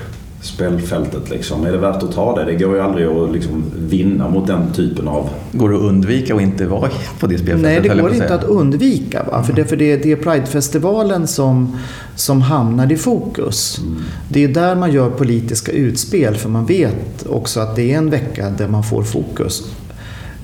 [0.46, 1.30] spelfältet.
[1.30, 1.66] Liksom.
[1.66, 2.46] Är det värt att ta det?
[2.46, 5.30] Det går ju aldrig att liksom vinna mot den typen av...
[5.52, 7.84] Går det att undvika att inte vara på det spelfältet?
[7.84, 9.24] Nej, det går inte att undvika.
[9.24, 9.44] Va?
[9.44, 11.78] För, det, för det, det är Pridefestivalen som,
[12.16, 13.80] som hamnar i fokus.
[13.80, 14.02] Mm.
[14.30, 18.10] Det är där man gör politiska utspel för man vet också att det är en
[18.10, 19.64] vecka där man får fokus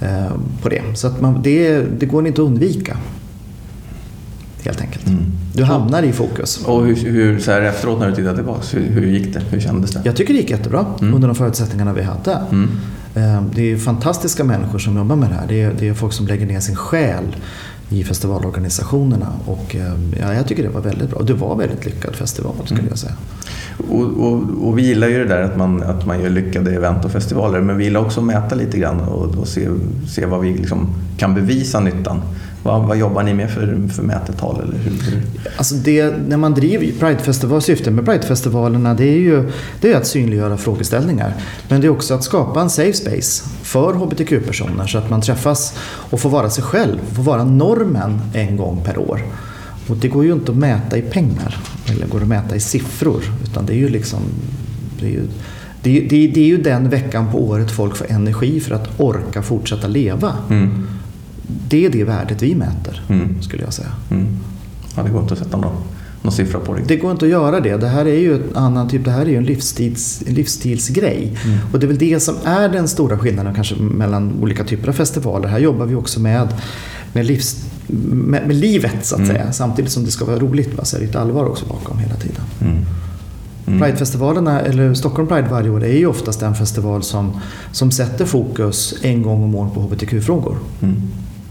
[0.01, 0.81] eh, på det.
[0.95, 2.97] Så att man, det, det går inte att undvika
[4.65, 5.07] helt enkelt.
[5.07, 5.25] Mm.
[5.53, 6.65] Du hamnar i fokus.
[6.65, 9.41] Och hur, hur, så här efteråt när du tittar tillbaka, hur, hur gick det?
[9.49, 10.01] Hur kändes det?
[10.03, 11.13] Jag tycker det gick jättebra mm.
[11.13, 12.41] under de förutsättningarna vi hade.
[12.51, 12.69] Mm.
[13.15, 15.47] Ehm, det är fantastiska människor som jobbar med det här.
[15.47, 17.35] Det är, det är folk som lägger ner sin själ
[17.89, 19.27] i festivalorganisationerna.
[19.45, 21.21] Och ehm, ja, jag tycker det var väldigt bra.
[21.21, 22.89] Det var en väldigt lyckad festival skulle mm.
[22.89, 23.13] jag säga.
[23.89, 27.05] Och, och, och, vi gillar ju det där att man, att man gör lyckade event
[27.05, 27.61] och festivaler.
[27.61, 29.67] Men vi gillar också att mäta lite grann och, och se,
[30.07, 32.21] se vad vi liksom kan bevisa nyttan.
[32.63, 34.61] Vad, vad, jobbar ni med för, för mätetal?
[34.61, 35.21] Eller hur?
[35.57, 40.07] Alltså det, när man driver Pridefestival, syftet med Pridefestivalerna det är ju det är att
[40.07, 41.33] synliggöra frågeställningar.
[41.69, 45.77] Men det är också att skapa en safe space för hbtq-personer så att man träffas
[45.83, 49.21] och får vara sig själv, får vara normen en gång per år.
[49.87, 51.57] Och det går ju inte att mäta i pengar
[51.89, 54.19] eller går att mäta i siffror utan det är ju liksom
[54.99, 55.27] det är ju,
[55.83, 59.41] det, det, det är ju den veckan på året folk får energi för att orka
[59.41, 60.35] fortsätta leva.
[60.49, 60.87] Mm
[61.67, 63.41] det är det värdet vi mäter, mm.
[63.41, 63.91] skulle jag säga.
[64.11, 64.27] Mm.
[64.95, 65.75] Ja, det går inte att sätta någon,
[66.21, 66.81] någon siffra på det.
[66.87, 67.77] Det går inte att göra det.
[67.77, 71.37] Det här är ju en annan typ, det här är ju en livsstils, livsstilsgrej.
[71.45, 71.57] Mm.
[71.73, 74.93] Och det är väl det som är den stora skillnaden kanske mellan olika typer av
[74.93, 75.47] festivaler.
[75.47, 76.47] Här jobbar vi också med,
[77.13, 79.31] med, livs, med, med livet så att mm.
[79.31, 79.51] säga.
[79.51, 80.77] Samtidigt som det ska vara roligt.
[80.77, 80.85] Va?
[80.85, 82.43] Så är det ett allvar också bakom hela tiden.
[82.61, 82.85] Mm.
[83.65, 83.79] Mm.
[83.79, 88.95] Pridefestivalerna, eller Stockholm Pride varje år, är ju oftast den festival som, som sätter fokus
[89.01, 90.57] en gång om året på hbtq-frågor.
[90.81, 91.01] Mm.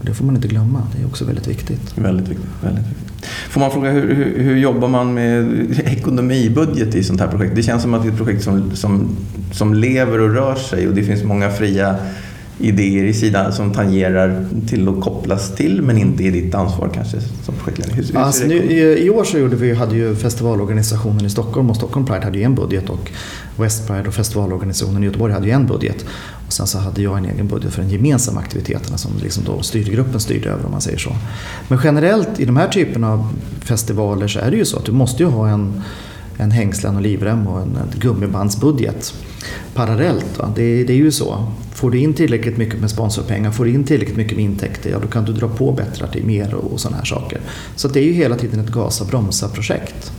[0.01, 1.97] Och det får man inte glömma, det är också väldigt viktigt.
[1.97, 2.49] Väldigt viktigt.
[2.61, 3.25] Väldigt viktigt.
[3.49, 7.55] Får man fråga, hur, hur, hur, jobbar man med ekonomibudget i sånt här projekt?
[7.55, 9.17] Det känns som att det är ett projekt som, som,
[9.51, 11.95] som lever och rör sig och det finns många fria
[12.59, 17.17] idéer i sidan som tangerar till att kopplas till men inte är ditt ansvar kanske
[17.21, 17.95] som projektledare?
[17.95, 21.75] Hur, hur alltså, nu, I år så gjorde vi, hade ju festivalorganisationen i Stockholm och
[21.75, 23.11] Stockholm Pride hade ju en budget och
[23.57, 26.05] West Pride och festivalorganisationen i Göteborg hade ju en budget.
[26.51, 29.61] Och sen så hade jag en egen budget för de gemensamma aktiviteterna som liksom då
[29.61, 31.15] styrgruppen styrde över om man säger så.
[31.67, 33.27] Men generellt i de här typerna av
[33.61, 35.81] festivaler så är det ju så att du måste ju ha en
[36.37, 39.13] en hängslen och livrem och en, en gummibandsbudget
[39.73, 40.37] parallellt.
[40.37, 40.53] Va?
[40.55, 41.51] Det, det, är ju så.
[41.73, 44.99] Får du in tillräckligt mycket med sponsorpengar, får du in tillräckligt mycket med intäkter, ja
[44.99, 47.39] då kan du dra på bättre till mer och, och sådana här saker.
[47.75, 50.11] Så det är ju hela tiden ett gasa bromsa projekt.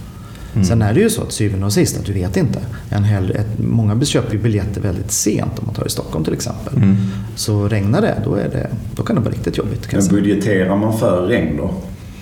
[0.54, 0.64] Mm.
[0.64, 2.58] Sen är det ju så att syvende och sist att du vet inte.
[2.88, 6.34] En hel, ett, många köper ju biljetter väldigt sent om man tar i Stockholm till
[6.34, 6.76] exempel.
[6.76, 6.96] Mm.
[7.36, 9.92] Så regnar det då, är det, då kan det vara riktigt jobbigt.
[9.92, 11.74] Men budgeterar man för regn då?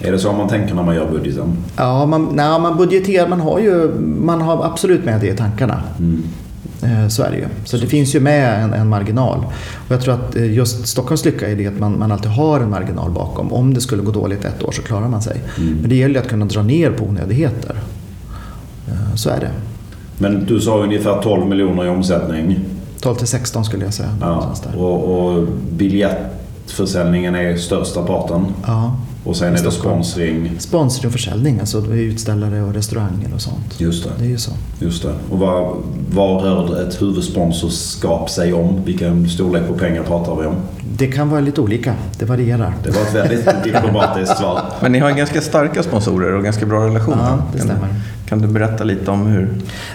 [0.03, 1.57] Är det så man tänker när man gör budgeten?
[1.77, 3.29] Ja, man, nej, man budgeterar.
[3.29, 5.83] Man har ju man har absolut med det i tankarna.
[5.99, 6.23] Mm.
[6.83, 7.47] Eh, så är det ju.
[7.65, 9.39] Så det finns ju med en, en, marginal.
[9.89, 12.61] Och jag tror att eh, just Stockholms lycka är det att man, man alltid har
[12.61, 13.53] en marginal bakom.
[13.53, 15.41] Om det skulle gå dåligt ett år så klarar man sig.
[15.59, 15.77] Mm.
[15.81, 17.77] Men det gäller ju att kunna dra ner på onödigheter.
[19.21, 19.51] Så är det.
[20.19, 22.61] Men du sa ungefär 12 miljoner i omsättning.
[23.01, 24.17] 12 till 16 skulle jag säga.
[24.21, 28.47] Ja, och, och biljettförsäljningen är största parten.
[28.67, 28.97] Ja.
[29.25, 30.57] Och sen är det sponsring?
[30.59, 33.81] Sponsring och försäljning, alltså utställare och restauranger och sånt.
[33.81, 34.11] Just det.
[34.19, 34.51] Det är ju så.
[34.79, 35.15] Just det.
[35.31, 35.77] Och vad,
[36.11, 38.85] vad rör ett huvudsponsorskap sig om?
[38.85, 40.55] Vilken storlek på pengar pratar vi om?
[40.97, 41.95] Det kan vara lite olika.
[42.19, 42.75] Det varierar.
[42.85, 44.63] Det var ett väldigt diplomatiskt svar.
[44.81, 47.25] Men ni har ganska starka sponsorer och ganska bra relationer.
[47.29, 47.89] Ja, det stämmer.
[48.31, 49.49] Kan du berätta lite om hur?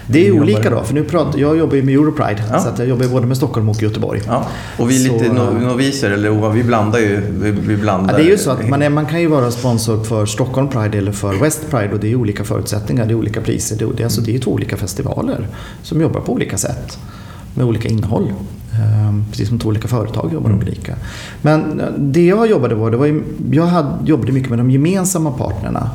[0.07, 2.43] Det är olika då, för nu pratar, jag jobbar ju med Europride.
[2.51, 2.59] Ja.
[2.59, 4.21] Så att jag jobbar både med Stockholm och Göteborg.
[4.27, 4.45] Ja.
[4.77, 7.21] Och vi är lite noviser, eller vi blandar ju.
[7.41, 8.13] Vi, vi blandar.
[8.13, 10.25] Ja, det är ju så att man, är, man kan kan ju vara sponsor för
[10.25, 13.77] Stockholm Pride eller för West Pride och det är olika förutsättningar, det är olika priser.
[13.77, 15.47] Det är, alltså, det är två olika festivaler
[15.83, 16.99] som jobbar på olika sätt
[17.53, 18.33] med olika innehåll.
[18.73, 20.61] Ehm, precis som två olika företag jobbar mm.
[20.61, 20.95] olika.
[21.41, 25.31] Men eh, det jag jobbade var, det var jag hade, jobbade mycket med de gemensamma
[25.31, 25.89] partnerna.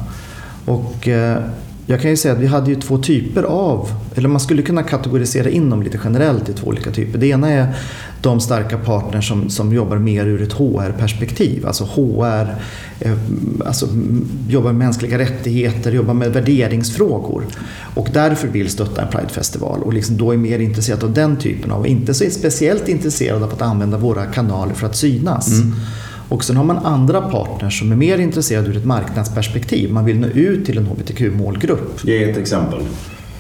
[0.64, 1.38] Och eh,
[1.86, 4.82] jag kan ju säga att vi hade ju två typer av, eller man skulle kunna
[4.82, 7.18] kategorisera in dem lite generellt i två olika typer.
[7.18, 7.74] Det ena är
[8.22, 11.66] de starka partners som, som jobbar mer ur ett HR-perspektiv.
[11.66, 12.54] Alltså HR,
[13.00, 13.12] eh,
[13.66, 13.88] alltså
[14.48, 17.44] jobbar med mänskliga rättigheter, jobbar med värderingsfrågor.
[17.94, 21.70] Och därför vill stötta en Pride-festival och liksom då är mer intresserad av den typen
[21.70, 25.52] av, inte så speciellt intresserad av att använda våra kanaler för att synas.
[25.52, 25.74] Mm.
[26.28, 29.92] Och sen har man andra partners som är mer intresserade ur ett marknadsperspektiv.
[29.92, 32.04] Man vill nå ut till en HBTQ-målgrupp.
[32.04, 32.80] Ge ett exempel.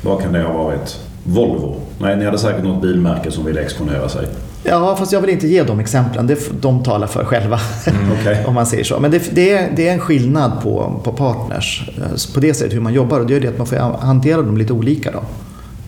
[0.02, 1.00] Vad kan det ha varit?
[1.24, 1.76] Volvo?
[1.98, 4.26] Nej, ni hade säkert något bilmärke som ville exponera sig.
[4.64, 6.26] Ja, fast jag vill inte ge de exemplen.
[6.26, 7.60] Det, de talar för själva.
[7.86, 8.44] Mm, okay.
[8.44, 9.00] om man säger så.
[9.00, 11.90] Men det, det, är, det är en skillnad på, på partners.
[11.98, 13.20] Eh, på det sättet hur man jobbar.
[13.20, 15.10] Och det är det att man får hantera dem lite olika.
[15.10, 15.22] Då.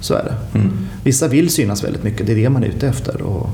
[0.00, 0.58] Så är det.
[0.58, 0.70] Mm.
[1.04, 2.26] Vissa vill synas väldigt mycket.
[2.26, 3.22] Det är det man är ute efter.
[3.22, 3.50] Och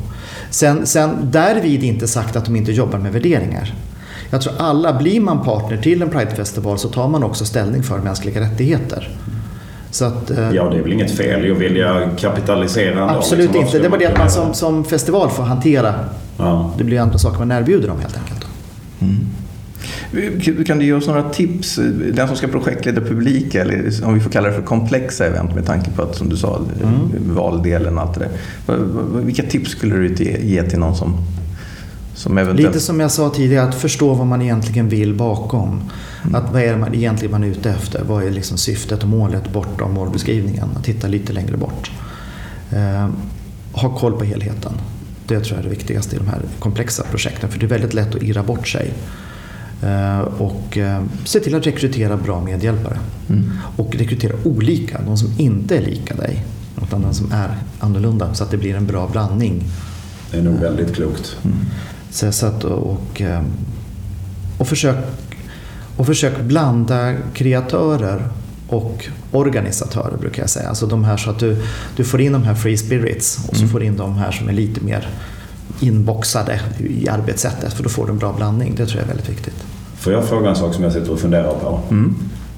[0.50, 3.74] sen, sen därvid inte sagt att de inte jobbar med värderingar.
[4.30, 7.98] Jag tror alla, blir man partner till en Pridefestival så tar man också ställning för
[7.98, 9.08] mänskliga rättigheter.
[9.90, 13.64] Så att, eh, ja, det är väl inget fel i att vilja kapitalisera Absolut liksom.
[13.64, 13.78] inte.
[13.78, 15.94] Det bara det att man som, som festival får hantera.
[16.36, 16.74] Ja.
[16.78, 18.46] Det blir andra saker man erbjuder dem helt enkelt.
[19.00, 19.26] Mm.
[20.64, 21.80] Kan du ge oss några tips?
[22.12, 25.66] Den som ska projektleda publika, eller om vi får kalla det för komplexa event med
[25.66, 27.34] tanke på att, som du sa, mm.
[27.34, 28.28] valdelen och allt det
[28.66, 28.78] där.
[29.20, 31.16] Vilka tips skulle du ge till någon som
[32.18, 32.74] som eventuellt...
[32.74, 35.90] Lite som jag sa tidigare, att förstå vad man egentligen vill bakom.
[36.22, 36.34] Mm.
[36.34, 38.02] Att vad är det man egentligen man är ute efter?
[38.04, 40.68] Vad är liksom syftet och målet bortom målbeskrivningen?
[40.76, 41.90] Att titta lite längre bort.
[42.70, 43.08] Eh,
[43.72, 44.72] ha koll på helheten.
[45.26, 47.50] Det tror jag är det viktigaste i de här komplexa projekten.
[47.50, 48.92] För det är väldigt lätt att irra bort sig.
[49.82, 52.98] Eh, och eh, se till att rekrytera bra medhjälpare.
[53.28, 53.50] Mm.
[53.76, 56.44] Och rekrytera olika, de som inte är lika dig.
[56.82, 59.64] Utan de som är annorlunda så att det blir en bra blandning.
[60.30, 61.36] Det är nog väldigt klokt.
[61.44, 61.56] Mm.
[62.10, 63.44] Så, så att, och, ehm,
[64.58, 64.96] och, försök,
[65.96, 68.28] och försök blanda kreatörer
[68.68, 70.68] och organisatörer brukar jag säga.
[70.68, 71.56] Alltså de här så att du,
[71.96, 73.72] du får in de här free spirits och så mm.
[73.72, 75.08] får in de här som är lite mer
[75.80, 78.74] inboxade i arbetssättet för då får du en bra blandning.
[78.76, 79.64] Det tror jag är väldigt viktigt.
[79.96, 81.80] Får jag fråga en sak som jag sitter och funderar på?
[81.90, 82.14] Mm.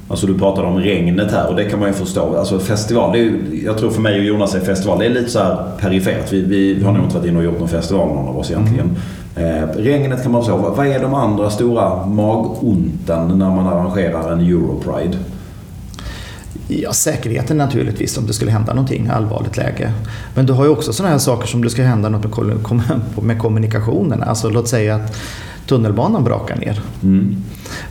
[0.08, 2.36] Alltså du pratade om regnet här och det kan man ju förstå.
[2.36, 5.10] Alltså festival, det är ju, jag tror för mig och Jonas är festival, det är
[5.10, 6.32] lite så här perifert.
[6.32, 8.86] Vi, vi har nog inte varit inne och gjort någon festival någon av oss egentligen.
[8.86, 8.96] Mm.
[9.40, 10.56] Eh, regnet kan man förstå.
[10.56, 15.18] Vad är de andra stora magonten när man arrangerar en Europride?
[16.68, 19.92] Ja, säkerheten naturligtvis om det skulle hända någonting allvarligt läge.
[20.34, 22.38] Men du har ju också sådana här saker som det ska hända något
[23.22, 24.22] med kommunikationen.
[24.22, 25.16] Alltså låt säga att
[25.66, 26.82] tunnelbanan brakar ner.
[27.02, 27.36] Mm.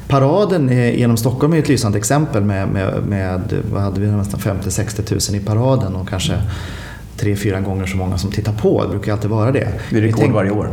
[0.08, 5.32] Paraden genom Stockholm är ett lysande exempel med, med, med vad hade vi, nästan 50-60
[5.32, 6.42] 000 i paraden och kanske
[7.18, 8.84] tre, fyra gånger så många som tittar på.
[8.84, 9.68] Det brukar alltid vara det.
[9.90, 10.70] Det är rekord varje år.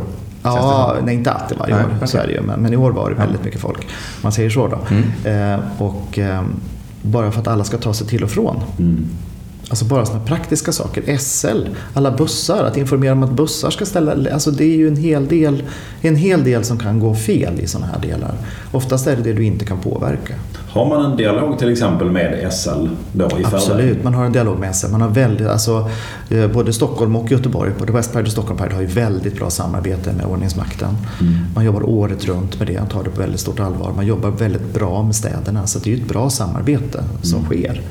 [0.55, 1.95] Ja, nej inte alltid varje nej, år.
[1.95, 2.07] Okay.
[2.07, 2.41] Så är det ju.
[2.41, 3.87] Men, men, i år var det väldigt mycket folk.
[4.21, 4.79] Man säger så då.
[4.89, 5.53] Mm.
[5.53, 6.43] Eh, och eh,
[7.01, 8.59] bara för att alla ska ta sig till och från.
[8.79, 9.05] Mm.
[9.69, 11.17] Alltså bara sådana praktiska saker.
[11.17, 14.33] SL, alla bussar, att informera om att bussar ska ställa...
[14.33, 15.63] Alltså det är ju en hel del,
[16.01, 18.33] en hel del som kan gå fel i sådana här delar.
[18.71, 20.33] Oftast är det det du inte kan påverka.
[20.69, 24.03] Har man en dialog till exempel med SL då i Absolut, förväg?
[24.03, 24.91] man har en dialog med SL.
[24.91, 25.89] Man har väldigt, alltså,
[26.29, 29.49] eh, både Stockholm och Göteborg, både West Pride och Stockholm Pride har ju väldigt bra
[29.49, 30.97] samarbete med ordningsmakten.
[31.21, 31.33] Mm.
[31.55, 33.93] Man jobbar året runt med det tar det på väldigt stort allvar.
[33.95, 37.45] Man jobbar väldigt bra med städerna så det är ju ett bra samarbete som mm.
[37.45, 37.81] sker.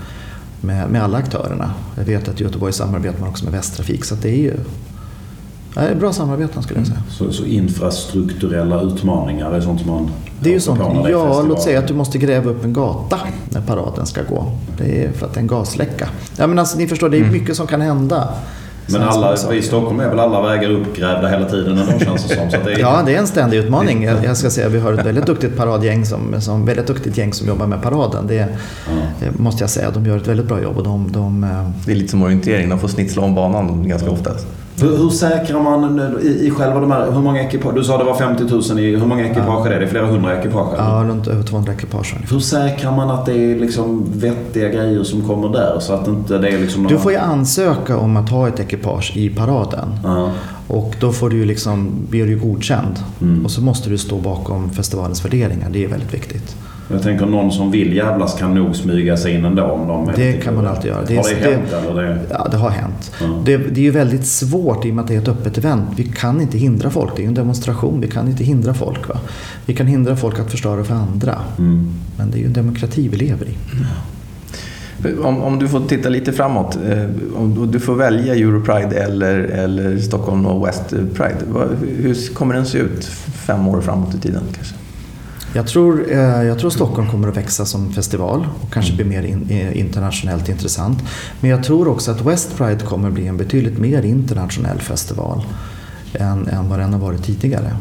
[0.61, 1.71] Med, med alla aktörerna.
[1.97, 4.55] Jag vet att i Göteborg samarbetar man också med Västtrafik så det är ju
[5.75, 7.03] det är bra samarbeten skulle jag säga.
[7.11, 11.49] Så, så infrastrukturella utmaningar är sånt som man Det är ju sånt, ja festival.
[11.49, 13.19] låt säga att du måste gräva upp en gata
[13.51, 14.53] när paraden ska gå.
[14.79, 16.09] Det är för att det är en gasläcka.
[16.37, 18.29] Ja, men alltså, ni förstår, det är mycket som kan hända.
[18.87, 19.63] Men alla, i.
[19.63, 22.51] Stockholm är väl alla vägar uppgrävda hela tiden ändå känns det som.
[22.51, 24.03] Så att det är, Ja, det är en ständig utmaning.
[24.03, 27.33] Jag, jag ska säga vi har ett väldigt duktigt paradgäng som, som, väldigt duktigt gäng
[27.33, 28.27] som jobbar med paraden.
[28.27, 28.49] Det,
[29.21, 29.91] det måste jag säga.
[29.91, 30.77] De gör ett väldigt bra jobb.
[30.77, 34.11] Och de, de, eh, Det är lite som orientering, de får snitsla om banan ganska
[34.11, 34.31] ofta.
[34.81, 38.05] Hur, hur säkrar man i, i själva de här, hur många ekipage, du sa det
[38.05, 39.87] var 50 000 i, hur många ekipage är det?
[39.87, 40.75] Flera hundra ekipage?
[40.79, 42.15] ja, runt över 200 ekipage.
[42.31, 46.39] Hur säkrar man att det är liksom vettiga grejer som kommer där så att inte
[46.39, 49.89] det är liksom Du några- får ju ansöka om att ha ett ekipage i paraden.
[50.05, 50.31] Ja.
[50.69, 52.95] Och då får du liksom, blir du godkänd.
[53.23, 53.45] Mm.
[53.45, 55.69] Och så måste du stå bakom festivalens värderingar.
[55.71, 56.57] Det är väldigt viktigt.
[56.91, 60.33] Jag tänker någon som vill jävlas kan nog smyga sig in ändå om de Det
[60.33, 60.99] kan man alltid göra.
[60.99, 62.03] Har Det det, hänt eller?
[62.03, 62.19] Det...
[62.31, 63.13] Ja, det har hänt.
[63.21, 63.27] Ja.
[63.45, 65.89] Det, det är ju väldigt svårt i och med att det är ett öppet event.
[65.97, 67.17] Vi kan inte hindra folk.
[67.17, 68.01] Det är ju en demonstration.
[68.01, 69.09] Vi kan inte hindra folk.
[69.09, 69.21] Va?
[69.67, 71.41] Vi kan hindra folk att förstöra för andra.
[71.59, 71.93] Mm.
[72.17, 73.57] Men det är ju en demokrati vi lever i.
[75.23, 77.05] Om, om du får titta lite framåt, eh,
[77.37, 81.69] om du får välja Europride eller, eller Stockholm och West Pride.
[82.03, 84.75] Hur kommer den se ut fem år framåt i tiden kanske?
[85.57, 89.23] Jag tror, eh, jag tror Stockholm kommer att växa som festival och kanske bli mer
[89.23, 90.99] in, eh, internationellt intressant.
[91.41, 95.45] Men jag tror också att West Pride kommer att bli en betydligt mer internationell festival
[96.13, 97.77] än, än vad den har varit tidigare.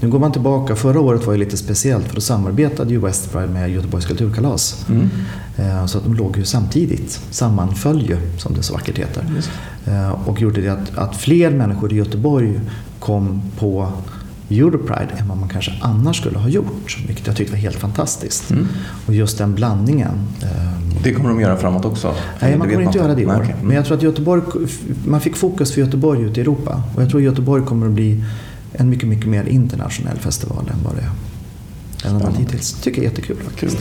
[0.00, 3.32] Nu går man tillbaka, förra året var ju lite speciellt för då samarbetade ju West
[3.32, 4.86] Pride med Göteborgs kulturkalas.
[5.56, 9.24] Eh, Så att de låg ju samtidigt, sammanföll ju som det så vackert heter.
[9.86, 12.60] Eh, Och gjorde det att, att fler människor i Göteborg
[12.98, 13.92] kom på
[14.50, 16.98] Europride än vad man kanske annars skulle ha gjort.
[17.06, 18.52] Vilket jag tyckte var helt fantastiskt.
[19.06, 20.12] Och just den blandningen.
[20.42, 20.48] eh,
[21.02, 22.14] Det kommer de göra framåt också?
[22.40, 23.32] Nej, man kommer inte göra det i år.
[23.32, 23.54] Nej, okej.
[23.62, 24.42] Men jag tror att Göteborg,
[25.06, 26.82] man fick fokus för Göteborg ute i Europa.
[26.96, 28.24] Och jag tror att Göteborg kommer att bli
[28.72, 31.10] en mycket, mycket mer internationell festival än vad det är.
[32.08, 33.76] Än vad man hittills tycker är jättekul faktiskt.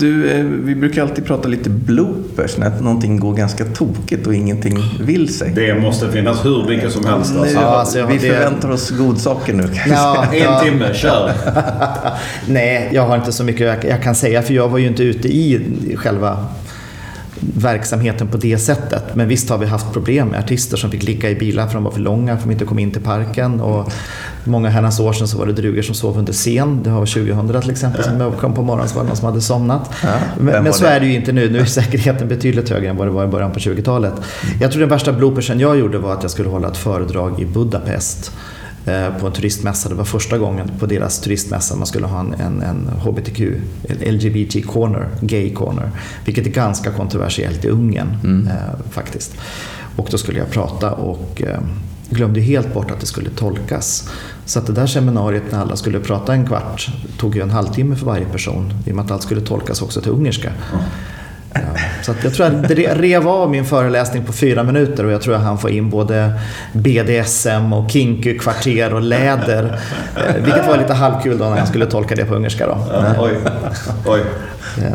[0.00, 4.78] Du, eh, vi brukar alltid prata lite bloopers när någonting går ganska tokigt och ingenting
[5.00, 5.52] vill sig.
[5.54, 7.36] Det måste finnas hur mycket som helst.
[7.36, 7.54] Alltså.
[7.54, 9.68] Ja, alltså, vi det- förväntar oss godsaker nu.
[9.88, 11.32] Ja, En timme, kör!
[12.46, 15.02] Nej, jag har inte så mycket jag, jag kan säga för jag var ju inte
[15.02, 15.60] ute i
[15.96, 16.46] själva
[17.56, 19.14] verksamheten på det sättet.
[19.14, 21.84] Men visst har vi haft problem med artister som fick ligga i bilar för de
[21.84, 23.60] var för långa, för de inte kom in till parken.
[23.60, 23.92] Och
[24.44, 26.82] många herrans år sedan så var det drugor som sov under scen.
[26.82, 29.40] Det var 2000 till exempel som kom på morgonen så var det någon som hade
[29.40, 29.90] somnat.
[30.02, 30.08] Ja,
[30.40, 31.50] men men så är det ju inte nu.
[31.50, 34.14] Nu är säkerheten betydligt högre än vad det var i början på 20-talet.
[34.60, 37.46] Jag tror den värsta bloopersen jag gjorde var att jag skulle hålla ett föredrag i
[37.46, 38.32] Budapest
[39.20, 39.88] på en turistmässa.
[39.88, 43.40] Det var första gången på deras turistmässa man skulle ha en, en, en HBTQ,
[43.88, 45.90] en LGBT corner, gay corner.
[46.24, 49.34] Vilket är ganska kontroversiellt i Ungern eh, faktiskt.
[49.96, 51.60] Och då skulle jag prata och eh,
[52.10, 54.10] glömde helt bort att det skulle tolkas.
[54.44, 57.96] Så att det där seminariet när alla skulle prata en kvart tog ju en halvtimme
[57.96, 60.52] för varje person i och med att allt skulle tolkas också till ungerska.
[60.72, 60.78] Ja,
[62.02, 65.22] så att jag tror att det rev av min föreläsning på fyra minuter och jag
[65.22, 66.32] tror att han får in både
[66.72, 69.78] BDSM och kinky-kvarter och läder.
[70.16, 72.66] Eh, Vilket var lite halvkul då när han skulle tolka det på ungerska.
[72.66, 72.78] Då.
[73.18, 73.32] Oj,
[74.06, 74.20] oj.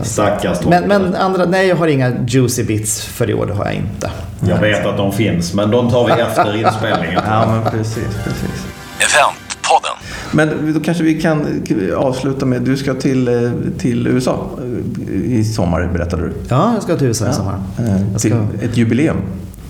[0.03, 0.57] Stackars.
[0.65, 3.73] Men, men andra, nej, jag har inga juicy bits för i år, det har jag
[3.73, 4.09] inte.
[4.47, 7.21] Jag vet att de finns, men de tar vi efter inspelningen.
[7.27, 8.65] Ja, men precis, precis.
[10.31, 11.45] Men då kanske vi kan
[11.97, 14.49] avsluta med, du ska till, eh, till USA
[15.07, 16.31] eh, i sommar berättade du.
[16.49, 17.59] Ja, jag ska till USA i sommar.
[17.79, 19.17] Eh, Jag Till ett jubileum.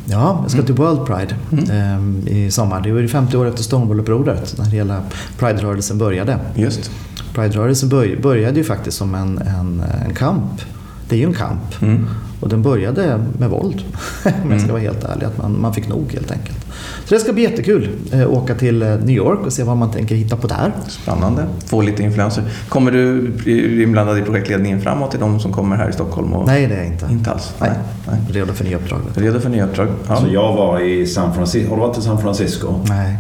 [0.06, 1.36] ja, jag ska till World Pride
[1.74, 2.82] ehm, i sommar.
[2.82, 5.02] Det var ju 50 år efter Stonewall-upproret när hela
[5.40, 6.38] Pride-rörelsen började.
[6.56, 6.92] Just.
[7.36, 10.62] Pride-rörelsen börj- började ju faktiskt som en, en, en kamp.
[11.10, 11.82] Det är ju en kamp.
[11.82, 12.06] Mm.
[12.40, 13.84] Och den började med våld,
[14.44, 15.26] om jag ska vara helt ärlig.
[15.26, 16.67] Att man, man fick nog helt enkelt.
[17.08, 17.90] Så det ska bli jättekul.
[18.12, 20.72] Eh, åka till eh, New York och se vad man tänker hitta på där.
[20.88, 21.46] Spännande.
[21.66, 22.44] Få lite influenser.
[22.70, 26.34] Kommer du bli inblandad i projektledningen framåt till de som kommer här i Stockholm?
[26.34, 26.48] Och...
[26.48, 27.08] Nej, det är jag inte.
[27.12, 27.54] Inte alls?
[27.60, 27.70] Nej.
[28.08, 28.18] Nej.
[28.32, 29.00] Redo för nya uppdrag.
[29.16, 29.88] Redo för nya uppdrag?
[30.08, 30.14] Ja.
[30.14, 31.70] Alltså jag var i San Francisco.
[31.70, 32.68] Har du varit i San Francisco?
[32.90, 33.18] Nej.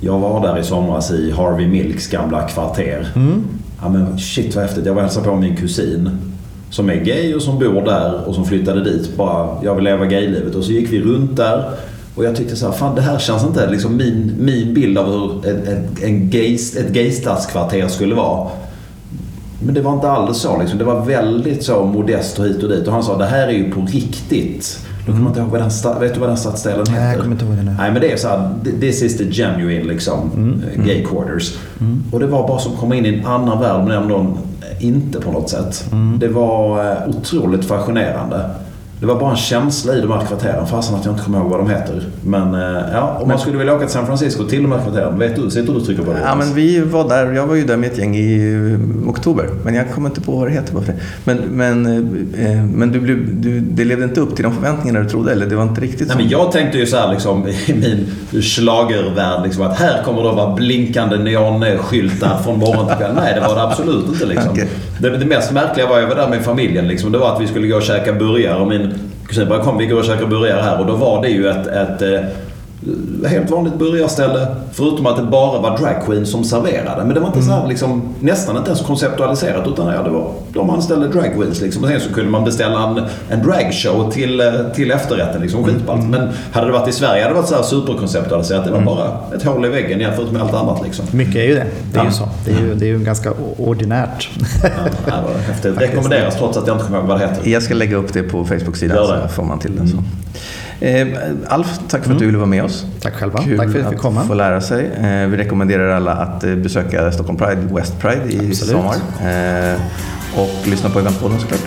[0.00, 3.08] Jag var där i somras i Harvey Milks gamla kvarter.
[3.82, 4.86] Ja men shit vad häftigt.
[4.86, 6.10] Jag var och hälsade på min kusin.
[6.70, 9.16] Som är gay och som bor där och som flyttade dit.
[9.16, 10.54] Bara, jag vill leva gaylivet.
[10.54, 11.70] Och så gick vi runt där.
[12.14, 15.06] Och jag tyckte så här, fan det här känns inte liksom min, min bild av
[15.06, 18.48] hur ett, ett, en gay, ett gaystadskvarter skulle vara.
[19.66, 20.58] Men det var inte alls så.
[20.60, 20.78] Liksom.
[20.78, 22.86] Det var väldigt så modest och hit och dit.
[22.86, 24.78] Och han sa det här är ju på riktigt.
[25.06, 26.92] Då kommer inte ihåg vad den, sta- vet du vad den stadsdelen heter?
[26.92, 27.74] Nej, jag kommer inte ihåg det nu.
[27.78, 28.50] Nej men det är så här,
[28.80, 30.62] this is the genuine liksom, Mm.
[30.74, 31.56] eh, gay quarters.
[32.12, 34.36] Och det var bara som att komma in i en annan värld men ändå en,
[34.80, 35.84] inte på något sätt.
[36.20, 38.50] Det var eh, otroligt fascinerande.
[39.04, 40.66] Det var bara en känsla i de här kvarteren.
[40.66, 42.02] Fasen att jag inte kommer ihåg vad de heter.
[42.26, 45.18] Men eh, ja, om man skulle vilja åka till San Francisco till de här kvarteren.
[45.18, 45.50] Vet du?
[45.50, 46.18] Sitter du och trycker på det?
[46.24, 48.54] Ja, men vi var där, jag var ju där med ett gäng i
[49.04, 50.74] eh, oktober, men jag kommer inte på vad det heter.
[50.74, 50.94] Varför.
[51.24, 51.86] Men, men,
[52.38, 55.46] eh, men du, blev- du, det levde inte upp till de förväntningarna du trodde, eller
[55.46, 56.18] det var inte riktigt Nej, så?
[56.18, 60.30] men jag tänkte ju så här liksom, i min schlagervärld liksom, att här kommer det
[60.30, 63.14] att vara blinkande neonskyltar från morgon till kväll.
[63.14, 64.26] Nej, det var det absolut inte.
[64.26, 64.50] Liksom.
[64.52, 64.68] Okej.
[64.98, 66.88] Det, det mest märkliga var jag var där med familjen.
[66.88, 68.94] Liksom, det var att vi skulle gå och käka burgare och min
[69.26, 70.80] kusin bara kom vi går och käkar burgare här.
[70.80, 72.20] Och då var det ju ett, ett eh,
[73.28, 74.46] helt vanligt burgarställe.
[74.72, 77.04] Förutom att det bara var dragqueens som serverade.
[77.04, 79.66] Men det var inte så här, liksom, nästan inte ens konceptualiserat.
[79.68, 81.60] Utan ja, det var, de anställde dragqueens.
[81.60, 81.82] Liksom.
[81.84, 85.42] Och sen så kunde man beställa en, en dragshow till, eh, till efterrätten.
[85.42, 86.08] Liksom, skitballt.
[86.08, 88.64] Men hade det varit i Sverige hade det varit så här superkonceptualiserat.
[88.64, 90.82] Det var bara ett hål i väggen jämfört med allt annat.
[90.84, 91.04] Liksom.
[91.10, 91.66] Mycket är ju det.
[91.92, 92.04] Det är Ja.
[92.04, 92.28] ju så.
[92.44, 94.28] Det är ju, det är ju ganska ordinärt.
[94.62, 94.68] Ja,
[95.06, 95.80] det var häftigt.
[95.80, 97.50] Rekommenderas trots att jag inte kommer ihåg vad det heter.
[97.50, 99.14] Jag ska lägga upp det på Facebook-sidan det.
[99.14, 99.28] Mm.
[99.28, 99.88] så får man till det.
[99.88, 99.96] Så.
[100.84, 101.06] Eh,
[101.48, 102.86] Alf, tack för att du ville vara med oss.
[103.00, 103.38] Tack själva.
[103.44, 104.24] Kul Tack för att jag fick komma.
[104.24, 104.84] få lära sig.
[104.86, 108.58] Eh, vi rekommenderar alla att eh, besöka Stockholm Pride, West Pride i Absolut.
[108.58, 108.94] sommar.
[109.74, 109.80] Eh,
[110.40, 111.60] och lyssna på Eventpodden såklart.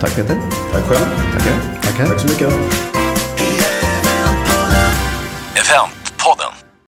[0.00, 0.36] Tack Peter.
[0.72, 1.06] Tack själv.
[1.32, 1.52] Tackar.
[1.82, 2.06] Tackar.
[2.06, 2.89] Tack så mycket.